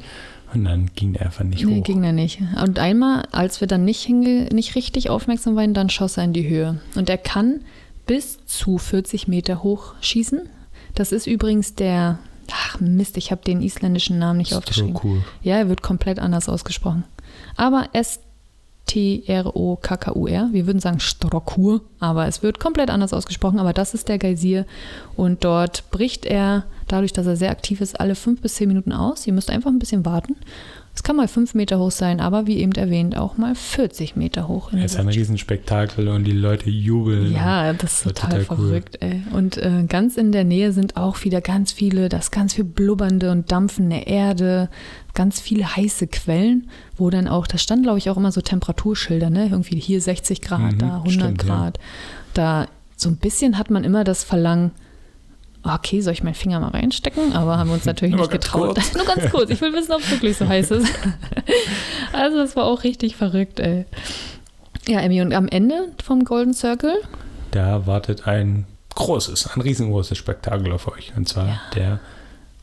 [0.54, 1.84] Und dann ging der einfach nicht Nee, hoch.
[1.84, 2.40] ging er nicht.
[2.64, 6.32] Und einmal, als wir dann nicht, hinge nicht richtig aufmerksam waren, dann schoss er in
[6.32, 6.80] die Höhe.
[6.94, 7.60] Und er kann
[8.08, 10.48] bis zu 40 Meter hoch schießen.
[10.96, 12.18] Das ist übrigens der,
[12.50, 14.98] ach Mist, ich habe den isländischen Namen nicht aufgeschrieben.
[15.04, 15.22] cool.
[15.42, 17.04] Ja, er wird komplett anders ausgesprochen.
[17.54, 19.28] Aber S-T-R-O-K-K-U-R.
[20.50, 23.60] Wir würden sagen Strokur, aber es wird komplett anders ausgesprochen.
[23.60, 24.64] Aber das ist der Geysir.
[25.14, 28.92] Und dort bricht er, dadurch, dass er sehr aktiv ist, alle fünf bis zehn Minuten
[28.92, 29.26] aus.
[29.26, 30.34] Ihr müsst einfach ein bisschen warten.
[30.98, 34.48] Es kann mal fünf Meter hoch sein, aber wie eben erwähnt, auch mal 40 Meter
[34.48, 34.72] hoch.
[34.72, 35.06] Es ist ein.
[35.06, 37.32] Riesenspektakel und die Leute jubeln.
[37.32, 38.66] Ja, das ist total, total cool.
[38.66, 39.22] verrückt, ey.
[39.32, 43.30] Und äh, ganz in der Nähe sind auch wieder ganz viele, das ganz viel blubbernde
[43.30, 44.70] und dampfende Erde,
[45.14, 49.30] ganz viele heiße Quellen, wo dann auch, da stand glaube ich auch immer so Temperaturschilder,
[49.30, 49.44] ne?
[49.52, 51.48] Irgendwie hier 60 Grad, Mhm, da 100 stimmt, ja.
[51.48, 51.78] Grad.
[52.34, 54.72] Da so ein bisschen hat man immer das Verlangen,
[55.62, 57.32] okay, soll ich meinen Finger mal reinstecken?
[57.32, 58.74] Aber haben wir uns natürlich nicht getraut.
[58.76, 58.94] kurz.
[58.96, 60.86] Nur ganz kurz, ich will wissen, ob es wirklich so heiß ist.
[62.12, 63.84] also das war auch richtig verrückt, ey.
[64.86, 66.96] Ja, Emmy, und am Ende vom Golden Circle
[67.50, 71.12] Da wartet ein großes, ein riesengroßes Spektakel auf euch.
[71.16, 71.60] Und zwar Ja.
[71.74, 72.00] der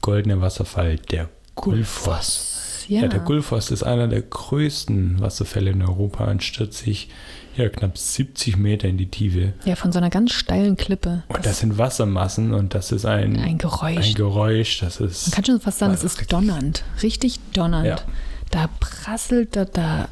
[0.02, 2.86] goldene Wasserfall, der Gulfoss.
[2.88, 3.02] Ja.
[3.02, 7.10] Ja, der Gulfoss ist einer der größten Wasserfälle in Europa und stürzt sich
[7.58, 9.54] ja, knapp 70 Meter in die Tiefe.
[9.66, 11.24] ja, von so einer ganz steilen Klippe.
[11.30, 14.08] Und das sind Wassermassen und das ist ein, ein Geräusch.
[14.10, 15.28] ein Geräusch, das ist.
[15.28, 16.84] Man kann schon fast sagen, es ist donnernd.
[17.04, 17.88] Richtig donnernd.
[17.88, 17.96] Ja.
[18.52, 20.08] Da prasselt da, da.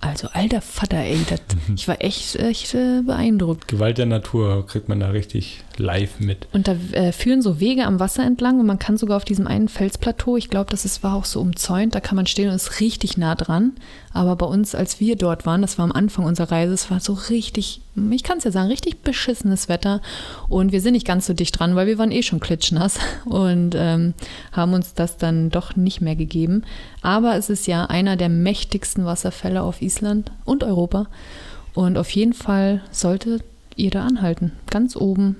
[0.00, 1.76] Also alter Vater, ey, das, Mhm.
[1.76, 3.68] ich war echt, echt äh, beeindruckt.
[3.68, 6.46] Gewalt der Natur kriegt man da richtig live mit.
[6.52, 9.46] Und da äh, führen so Wege am Wasser entlang und man kann sogar auf diesem
[9.46, 12.54] einen Felsplateau, ich glaube, das ist, war auch so umzäunt, da kann man stehen und
[12.56, 13.72] ist richtig nah dran.
[14.14, 17.00] Aber bei uns, als wir dort waren, das war am Anfang unserer Reise, es war
[17.00, 20.00] so richtig, ich kann es ja sagen, richtig beschissenes Wetter.
[20.48, 23.74] Und wir sind nicht ganz so dicht dran, weil wir waren eh schon klitschnass und
[23.76, 24.14] ähm,
[24.52, 26.62] haben uns das dann doch nicht mehr gegeben.
[27.02, 31.06] Aber es ist ja einer der mächtigsten Wasserfälle auf Island und Europa.
[31.74, 33.40] Und auf jeden Fall sollte
[33.74, 34.52] ihr da anhalten.
[34.70, 35.34] Ganz oben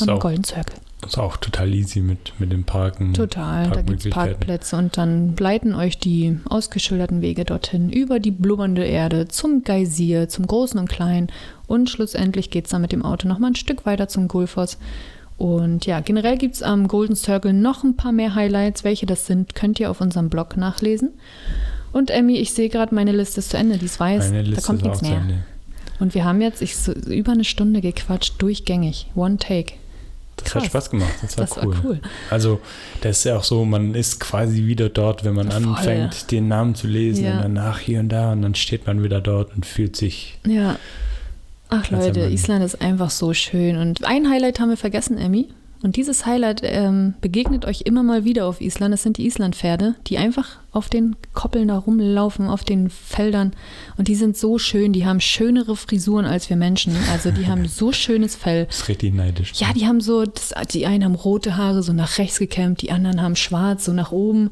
[0.00, 0.76] am auch, Golden Circle.
[1.06, 3.14] Ist auch total easy mit, mit dem Parken.
[3.14, 3.70] Total.
[3.70, 4.10] Da gibt es.
[4.10, 10.28] Parkplätze und dann leiten euch die ausgeschilderten Wege dorthin über die blubbernde Erde zum Geysir,
[10.28, 11.28] zum Großen und Kleinen
[11.66, 14.78] und schlussendlich geht es dann mit dem Auto nochmal ein Stück weiter zum Gulfos.
[15.38, 18.84] Und ja, generell gibt es am Golden Circle noch ein paar mehr Highlights.
[18.84, 21.12] Welche das sind, könnt ihr auf unserem Blog nachlesen.
[21.92, 23.78] Und Emmy, ich sehe gerade, meine Liste ist zu Ende.
[23.78, 25.16] Dies weiß, Meine da kommt ist nichts zu mehr.
[25.16, 25.38] Ende.
[25.98, 29.06] Und wir haben jetzt ich, so, über eine Stunde gequatscht, durchgängig.
[29.14, 29.74] One Take.
[30.42, 30.62] Das Krass.
[30.64, 31.12] hat Spaß gemacht.
[31.22, 31.74] Das war, Das cool.
[31.76, 32.00] war cool.
[32.30, 32.60] Also,
[33.00, 35.64] das ist ja auch so, man ist quasi wieder dort, wenn man Voll.
[35.64, 37.36] anfängt, den Namen zu lesen Ja.
[37.36, 40.38] und danach hier und da und dann steht man wieder dort und fühlt sich.
[40.46, 40.76] Ja.
[41.68, 43.76] Ach Leute, Island ist einfach so schön.
[43.76, 45.48] Und ein Highlight haben wir vergessen, Emmy.
[45.82, 48.92] Und dieses Highlight ähm, begegnet euch immer mal wieder auf Island.
[48.92, 53.52] Das sind die Islandpferde, die einfach auf den Koppeln da rumlaufen, auf den Feldern.
[53.96, 54.92] Und die sind so schön.
[54.92, 56.94] Die haben schönere Frisuren als wir Menschen.
[57.10, 58.66] Also die haben so schönes Fell.
[58.66, 59.52] Das ist richtig neidisch.
[59.56, 62.90] Ja, die haben so, das, die einen haben rote Haare so nach rechts gekämmt, die
[62.92, 64.50] anderen haben schwarz so nach oben.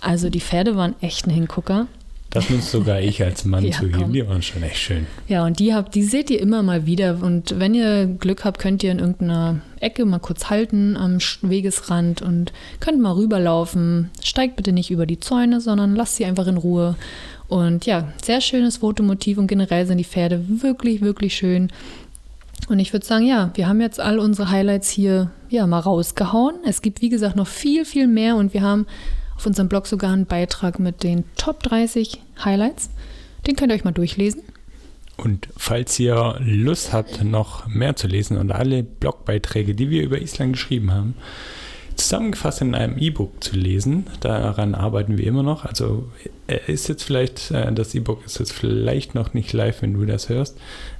[0.00, 1.88] Also die Pferde waren echt ein Hingucker.
[2.30, 4.02] Das muss sogar ich als Mann Ja, zugeben.
[4.02, 4.12] komm.
[4.12, 5.06] Die waren schon echt schön.
[5.26, 7.18] Ja, und die habt, die seht ihr immer mal wieder.
[7.22, 12.22] Und wenn ihr Glück habt, könnt ihr in irgendeiner Ecke mal kurz halten am Wegesrand
[12.22, 14.10] und könnt mal rüberlaufen.
[14.22, 16.96] Steigt bitte nicht über die Zäune, sondern lasst sie einfach in Ruhe.
[17.48, 21.70] Und ja, sehr schönes Fotomotiv und generell sind die Pferde wirklich, wirklich schön.
[22.68, 26.56] Und ich würde sagen, ja, wir haben jetzt all unsere Highlights hier ja mal rausgehauen.
[26.64, 28.86] Es gibt, wie gesagt, noch viel, viel mehr und wir haben
[29.36, 32.90] auf unserem Blog sogar einen Beitrag mit den Top 30 Highlights.
[33.46, 34.42] Den könnt ihr euch mal durchlesen.
[35.18, 40.20] Und falls ihr Lust habt, noch mehr zu lesen und alle Blogbeiträge, die wir über
[40.20, 41.14] Island geschrieben haben,
[41.96, 45.64] zusammengefasst in einem E-Book zu lesen, daran arbeiten wir immer noch.
[45.64, 46.08] Also
[46.68, 50.28] ist jetzt vielleicht, äh, das E-Book ist jetzt vielleicht noch nicht live, wenn du das
[50.28, 50.56] hörst,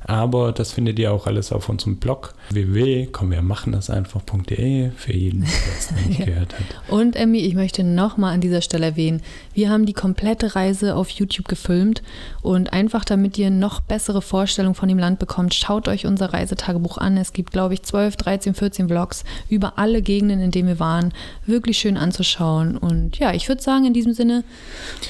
[0.09, 6.19] aber das findet ihr auch alles auf unserem Blog www.kommwirmachendaseinfach.de für jeden, der es nicht
[6.21, 6.25] Ja.
[6.25, 6.65] gehört hat.
[6.91, 9.21] Und Emmy, ich möchte nochmal an dieser Stelle erwähnen,
[9.55, 12.03] wir haben die komplette Reise auf YouTube gefilmt
[12.43, 16.97] und einfach damit ihr noch bessere Vorstellungen von dem Land bekommt, schaut euch unser Reisetagebuch
[16.99, 17.17] an.
[17.19, 21.13] Es gibt, glaube ich, 12, 13, 14 Vlogs über alle Gegenden, in denen wir waren.
[21.47, 22.77] Wirklich schön anzuschauen.
[22.79, 24.43] Und ja, ich würde sagen, in diesem Sinne,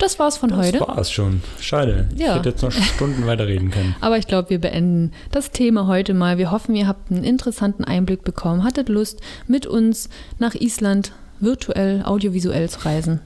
[0.00, 0.80] das war's von Das heute.
[0.80, 1.42] war es schon.
[1.60, 2.08] Schade.
[2.14, 2.34] Ich Ja.
[2.36, 3.94] hätte jetzt noch Stunden weiterreden können.
[4.00, 4.87] Aber ich glaube, wir beenden
[5.30, 6.38] das Thema heute mal.
[6.38, 10.08] Wir hoffen, ihr habt einen interessanten Einblick bekommen, hattet Lust, mit uns
[10.38, 13.20] nach Island virtuell, audiovisuell zu reisen.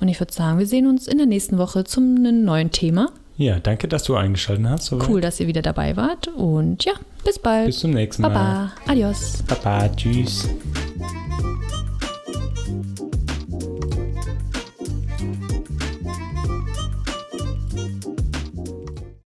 [0.00, 3.10] Und ich würde sagen, wir sehen uns in der nächsten Woche zum einem neuen Thema.
[3.36, 4.86] Ja, danke, dass du eingeschaltet hast.
[4.86, 5.08] Soweit.
[5.08, 6.28] Cool, dass ihr wieder dabei wart.
[6.28, 6.92] Und ja,
[7.24, 7.66] bis bald.
[7.66, 8.30] Bis zum nächsten Mal.
[8.30, 8.72] Baba.
[8.86, 9.44] Adios.
[9.46, 9.88] Baba.
[9.94, 10.48] Tschüss.